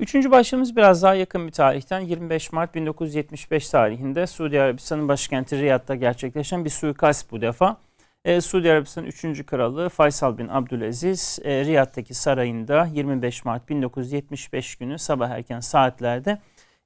[0.00, 5.94] Üçüncü başlığımız biraz daha yakın bir tarihten 25 Mart 1975 tarihinde Suudi Arabistan'ın başkenti Riyad'da
[5.94, 7.76] gerçekleşen bir suikast bu defa.
[8.24, 9.46] E, Suudi Arabistan 3.
[9.46, 16.38] Kralı Faysal bin Abdülaziz e, Riyad'daki sarayında 25 Mart 1975 günü sabah erken saatlerde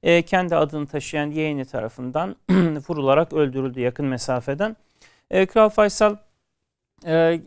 [0.03, 2.35] e, kendi adını taşıyan yeğeni tarafından
[2.89, 4.75] vurularak öldürüldü yakın mesafeden.
[5.31, 6.15] E, Kral Faysal
[7.05, 7.41] e,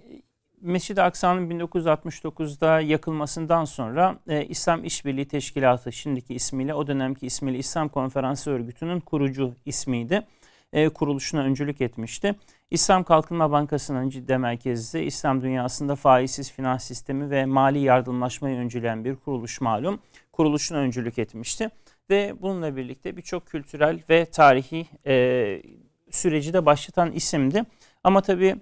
[0.61, 7.89] Mescid-i Aksa'nın 1969'da yakılmasından sonra e, İslam İşbirliği Teşkilatı şimdiki ismiyle o dönemki ismiyle İslam
[7.89, 10.27] Konferansı Örgütü'nün kurucu ismiydi.
[10.73, 12.35] E, kuruluşuna öncülük etmişti.
[12.71, 19.17] İslam Kalkınma Bankası'nın ciddi merkezde İslam dünyasında faizsiz finans sistemi ve mali yardımlaşmayı öncüleyen bir
[19.17, 19.99] kuruluş malum.
[20.33, 21.69] Kuruluşuna öncülük etmişti.
[22.11, 25.63] Ve bununla birlikte birçok kültürel ve tarihi e,
[26.11, 27.65] süreci de başlatan isimdi.
[28.05, 28.57] Ama tabii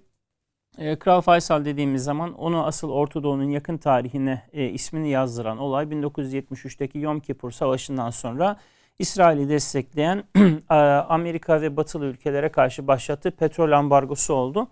[0.78, 5.84] e, Kral Faysal dediğimiz zaman onu asıl Orta Doğu'nun yakın tarihine e, ismini yazdıran olay
[5.84, 8.56] 1973'teki Yom Kippur Savaşı'ndan sonra
[8.98, 10.24] İsrail'i destekleyen
[11.08, 14.68] Amerika ve batılı ülkelere karşı başlattığı petrol ambargosu oldu.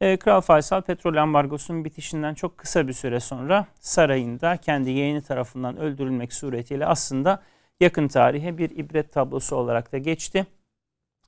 [0.00, 5.76] E, Kral Faysal petrol ambargosunun bitişinden çok kısa bir süre sonra sarayında kendi yeğeni tarafından
[5.76, 7.42] öldürülmek suretiyle aslında
[7.80, 10.46] yakın tarihe bir ibret tablosu olarak da geçti.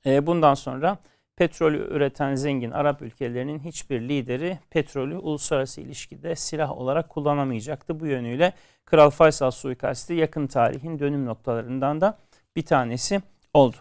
[0.05, 0.97] E, bundan sonra
[1.35, 7.99] petrolü üreten zengin Arap ülkelerinin hiçbir lideri petrolü uluslararası ilişkide silah olarak kullanamayacaktı.
[7.99, 8.53] Bu yönüyle
[8.85, 12.17] Kral Faysal suikasti yakın tarihin dönüm noktalarından da
[12.55, 13.21] bir tanesi
[13.53, 13.77] oldu.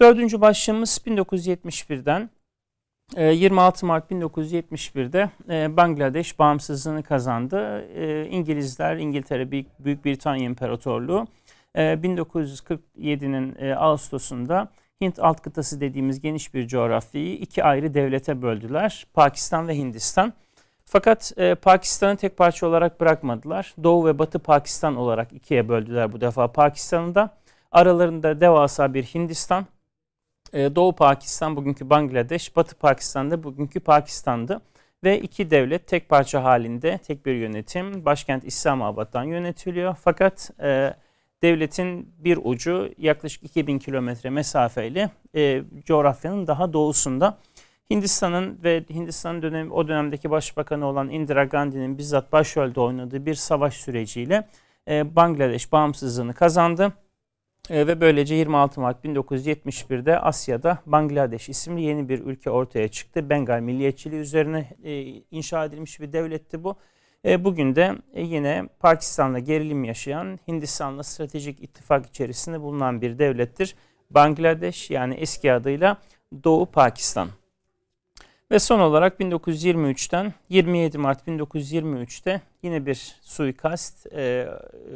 [0.00, 2.30] Dördüncü başlığımız 1971'den
[3.16, 7.86] 26 e, Mart 1971'de e, Bangladeş bağımsızlığını kazandı.
[7.94, 11.26] E, İngilizler, İngiltere, Büyük Britanya İmparatorluğu
[11.74, 14.68] 1947'nin Ağustos'unda
[15.00, 19.06] Hint alt kıtası dediğimiz geniş bir coğrafyayı iki ayrı devlete böldüler.
[19.14, 20.32] Pakistan ve Hindistan.
[20.84, 21.32] Fakat
[21.62, 23.74] Pakistan'ı tek parça olarak bırakmadılar.
[23.82, 27.40] Doğu ve Batı Pakistan olarak ikiye böldüler bu defa Pakistan'ı da.
[27.72, 29.66] Aralarında devasa bir Hindistan,
[30.52, 34.60] e, Doğu Pakistan bugünkü Bangladeş, Batı Pakistan'da bugünkü Pakistan'dı.
[35.04, 39.96] Ve iki devlet tek parça halinde tek bir yönetim başkent İslamabad'dan yönetiliyor.
[40.04, 40.94] Fakat e,
[41.42, 47.38] devletin bir ucu yaklaşık 2000 kilometre mesafeyle e, coğrafyanın daha doğusunda.
[47.90, 53.74] Hindistan'ın ve Hindistan dönem, o dönemdeki başbakanı olan Indira Gandhi'nin bizzat başrolde oynadığı bir savaş
[53.74, 54.48] süreciyle
[54.88, 56.92] e, Bangladeş bağımsızlığını kazandı.
[57.70, 63.30] E, ve böylece 26 Mart 1971'de Asya'da Bangladeş isimli yeni bir ülke ortaya çıktı.
[63.30, 66.76] Bengal milliyetçiliği üzerine e, inşa edilmiş bir devletti bu.
[67.24, 73.76] E, bugün de yine Pakistan'la gerilim yaşayan, Hindistan'la stratejik ittifak içerisinde bulunan bir devlettir.
[74.10, 75.96] Bangladeş yani eski adıyla
[76.44, 77.28] Doğu Pakistan.
[78.50, 84.48] Ve son olarak 1923'ten 27 Mart 1923'te yine bir suikast e,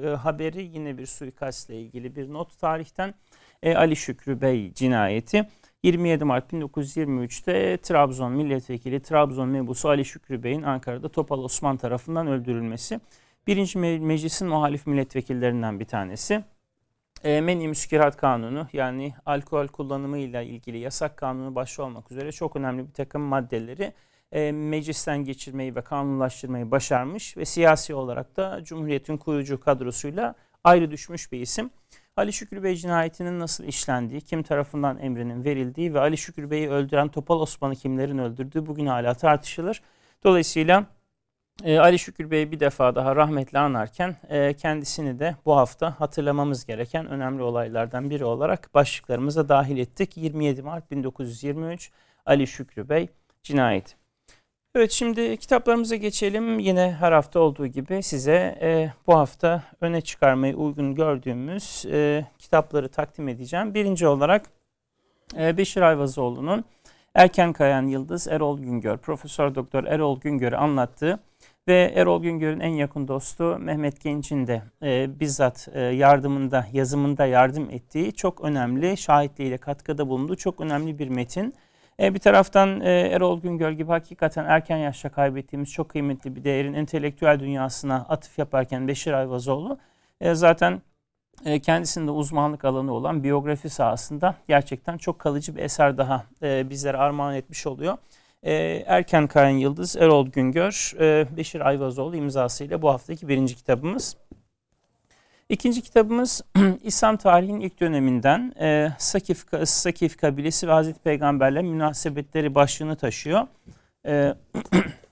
[0.05, 3.15] e, haberi, yine bir suikastla ilgili bir not tarihten
[3.63, 5.49] e, Ali Şükrü Bey cinayeti.
[5.83, 13.01] 27 Mart 1923'te Trabzon milletvekili Trabzon mebusu Ali Şükrü Bey'in Ankara'da Topal Osman tarafından öldürülmesi.
[13.47, 16.45] Birinci meclisin muhalif milletvekillerinden bir tanesi.
[17.25, 22.89] E, Men-i Müskirat Kanunu yani alkol kullanımıyla ilgili yasak kanunu başta olmak üzere çok önemli
[22.89, 23.93] bir takım maddeleri
[24.33, 31.33] e, meclisten geçirmeyi ve kanunlaştırmayı başarmış ve siyasi olarak da Cumhuriyet'in kurucu kadrosuyla ayrı düşmüş
[31.33, 31.71] bir isim.
[32.17, 37.09] Ali Şükrü Bey cinayetinin nasıl işlendiği, kim tarafından emrinin verildiği ve Ali Şükrü Bey'i öldüren
[37.09, 39.83] Topal Osman'ı kimlerin öldürdüğü bugün hala tartışılır.
[40.25, 40.87] Dolayısıyla
[41.63, 46.67] e, Ali Şükür Bey bir defa daha rahmetli anarken e, kendisini de bu hafta hatırlamamız
[46.67, 50.17] gereken önemli olaylardan biri olarak başlıklarımıza dahil ettik.
[50.17, 51.91] 27 Mart 1923
[52.27, 53.09] Ali Şükrü Bey
[53.43, 53.95] cinayeti.
[54.75, 56.59] Evet şimdi kitaplarımıza geçelim.
[56.59, 62.89] Yine her hafta olduğu gibi size e, bu hafta öne çıkarmayı uygun gördüğümüz e, kitapları
[62.89, 63.75] takdim edeceğim.
[63.75, 64.51] Birinci olarak
[65.35, 66.65] Beşir Ayvazoğlu'nun
[67.15, 71.19] Erken Kayan Yıldız Erol Güngör, Profesör Doktor Erol Güngör'ü anlattığı
[71.69, 77.71] ve Erol Güngör'ün en yakın dostu Mehmet Genç'in de e, bizzat e, yardımında, yazımında yardım
[77.71, 81.55] ettiği çok önemli, şahitliğiyle katkıda bulunduğu çok önemli bir metin.
[82.01, 86.75] E, bir taraftan e, Erol Güngör gibi hakikaten erken yaşta kaybettiğimiz çok kıymetli bir değerin
[86.75, 89.79] entelektüel dünyasına atıf yaparken Beşir Ayvazoğlu
[90.21, 90.83] e, zaten
[91.45, 96.97] e, kendisinde uzmanlık alanı olan biyografi sahasında gerçekten çok kalıcı bir eser daha e, bizlere
[96.97, 97.99] armağan etmiş oluyor.
[98.43, 98.53] E,
[98.87, 100.93] Erken Kayan Yıldız, Erol Güngör,
[101.37, 104.17] Beşir Ayvazoğlu imzasıyla bu haftaki birinci kitabımız.
[105.49, 106.43] İkinci kitabımız
[106.83, 108.55] İslam tarihinin ilk döneminden
[108.99, 113.47] Sakif, Sakif kabilesi ve Hazreti Peygamberle münasebetleri başlığını taşıyor.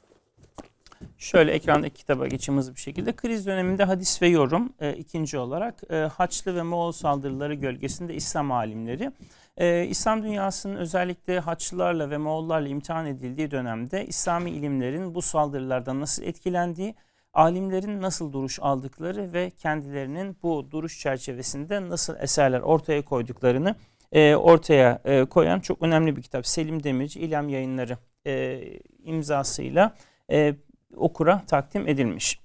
[1.22, 3.12] Şöyle ekrandaki kitaba geçeyim hızlı bir şekilde.
[3.12, 8.52] Kriz döneminde hadis ve yorum e, ikinci olarak e, Haçlı ve Moğol saldırıları gölgesinde İslam
[8.52, 9.12] alimleri.
[9.56, 16.22] E, İslam dünyasının özellikle Haçlılarla ve Moğollarla imtihan edildiği dönemde İslami ilimlerin bu saldırılardan nasıl
[16.22, 16.94] etkilendiği,
[17.32, 23.74] alimlerin nasıl duruş aldıkları ve kendilerinin bu duruş çerçevesinde nasıl eserler ortaya koyduklarını
[24.12, 26.46] e, ortaya e, koyan çok önemli bir kitap.
[26.46, 28.62] Selim Demirci İlham Yayınları e,
[29.04, 29.94] imzasıyla
[30.30, 30.54] e,
[30.96, 32.40] okura takdim edilmiş.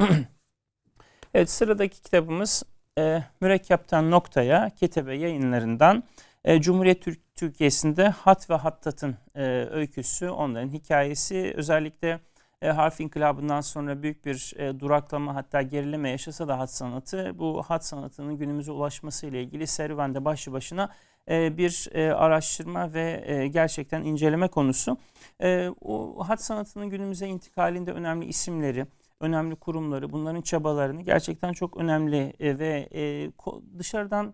[1.33, 2.63] evet sıradaki kitabımız
[2.97, 6.03] e, Mürekkepten Noktaya Ketebe yayınlarından
[6.45, 12.19] e, Cumhuriyet Türk Türkiye'sinde Hat ve Hattat'ın e, öyküsü, onların hikayesi özellikle
[12.61, 17.63] e, harf inkılabından sonra büyük bir e, duraklama hatta gerileme yaşasa da hat sanatı bu
[17.63, 20.89] hat sanatının günümüze ulaşması ile ilgili serüvende başlı başına
[21.30, 24.97] bir e, araştırma ve e, gerçekten inceleme konusu.
[25.41, 28.86] E, o hat sanatının günümüze intikalinde önemli isimleri,
[29.19, 33.32] önemli kurumları, bunların çabalarını gerçekten çok önemli e, ve e,
[33.80, 34.34] dışarıdan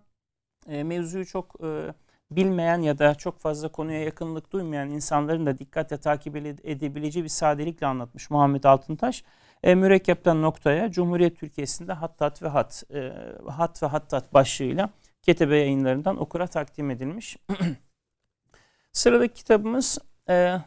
[0.67, 1.93] e, mevzuyu çok e,
[2.31, 7.87] bilmeyen ya da çok fazla konuya yakınlık duymayan insanların da dikkatle takip edebileceği bir sadelikle
[7.87, 9.23] anlatmış Muhammed Altıntaş.
[9.63, 13.13] E, mürekkepten noktaya Cumhuriyet Türkiye'sinde Hattat ve Hat, e,
[13.47, 14.89] Hat ve Hattat başlığıyla
[15.23, 17.37] Ketebe yayınlarından okura takdim edilmiş.
[18.91, 19.97] Sıradaki kitabımız
[20.29, 20.57] e,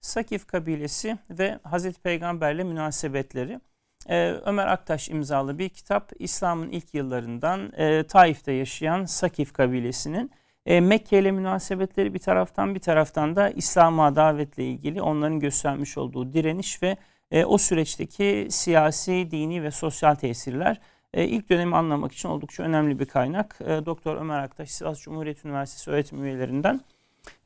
[0.00, 3.60] Sakif kabilesi ve Hazreti Peygamberle münasebetleri.
[4.08, 10.30] Ee, Ömer Aktaş imzalı bir kitap İslam'ın ilk yıllarından e, Taif'te yaşayan Sakif kabilesinin
[10.66, 16.32] e, Mekke ile münasebetleri bir taraftan bir taraftan da İslam'a davetle ilgili onların göstermiş olduğu
[16.32, 16.96] direniş ve
[17.30, 20.80] e, o süreçteki siyasi, dini ve sosyal tesirler
[21.16, 23.58] e, ilk dönemi anlamak için oldukça önemli bir kaynak.
[23.60, 26.80] E, Doktor Ömer Aktaş Sivas Cumhuriyet Üniversitesi öğretim üyelerinden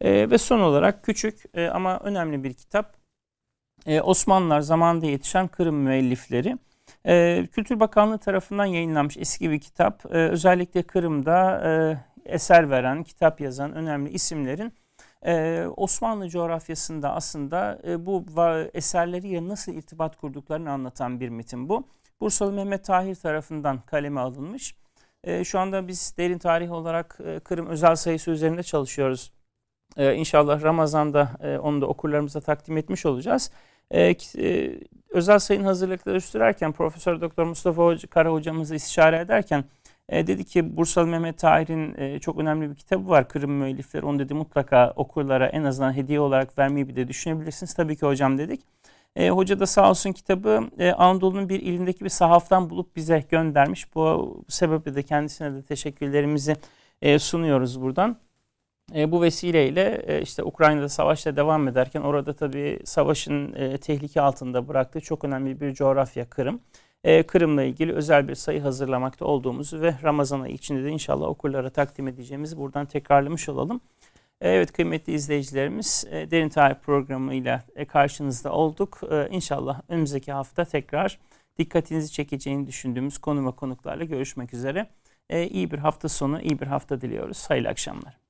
[0.01, 2.95] e, ve son olarak küçük e, ama önemli bir kitap
[3.87, 6.59] e, Osmanlılar zamanında yetişen Kırım müellifleri.
[7.07, 10.07] E, Kültür Bakanlığı tarafından yayınlanmış eski bir kitap.
[10.07, 11.71] E, özellikle Kırım'da e,
[12.35, 14.73] eser veren, kitap yazan önemli isimlerin
[15.27, 18.25] ee, Osmanlı coğrafyasında aslında e, bu
[18.75, 21.89] eserleriyle nasıl irtibat kurduklarını anlatan bir metin bu.
[22.21, 24.75] Bursalı Mehmet Tahir tarafından kaleme alınmış.
[25.25, 29.33] E, şu anda biz derin tarih olarak e, Kırım özel sayısı üzerinde çalışıyoruz.
[29.97, 33.51] E, inşallah Ramazan'da e, onu da okurlarımıza takdim etmiş olacağız.
[33.91, 34.79] E, e,
[35.11, 39.65] özel sayının hazırlıkları sürerken Profesör Doktor Mustafa Hoca, Kara hocamızı istişare ederken
[40.09, 44.07] e, dedi ki Bursalı Mehmet Tahir'in e, çok önemli bir kitabı var Kırım Müellifleri.
[44.07, 47.75] Onu dedi mutlaka okurlara en azından hediye olarak vermeyi bir de düşünebilirsiniz.
[47.75, 48.61] Tabii ki hocam dedik.
[49.17, 53.95] E, hoca da sağ olsun kitabı e, Anadolu'nun bir ilindeki bir sahaftan bulup bize göndermiş.
[53.95, 56.57] Bu, sebeple de kendisine de teşekkürlerimizi
[57.03, 58.17] e, sunuyoruz buradan.
[58.95, 64.69] E, bu vesileyle e, işte Ukrayna'da savaşla devam ederken orada tabii savaşın e, tehlike altında
[64.69, 66.61] bıraktığı çok önemli bir coğrafya Kırım.
[67.05, 71.71] E, Kırım'la ilgili özel bir sayı hazırlamakta olduğumuzu ve Ramazan ayı içinde de inşallah okurlara
[71.71, 73.81] takdim edeceğimizi buradan tekrarlamış olalım.
[74.41, 79.01] Evet kıymetli izleyicilerimiz e, Derin Tarih programıyla e, karşınızda olduk.
[79.11, 81.19] E, İnşallah önümüzdeki hafta tekrar
[81.59, 84.87] dikkatinizi çekeceğini düşündüğümüz konu ve konuklarla görüşmek üzere.
[85.31, 87.51] İyi bir hafta sonu, iyi bir hafta diliyoruz.
[87.51, 88.30] Hayırlı akşamlar.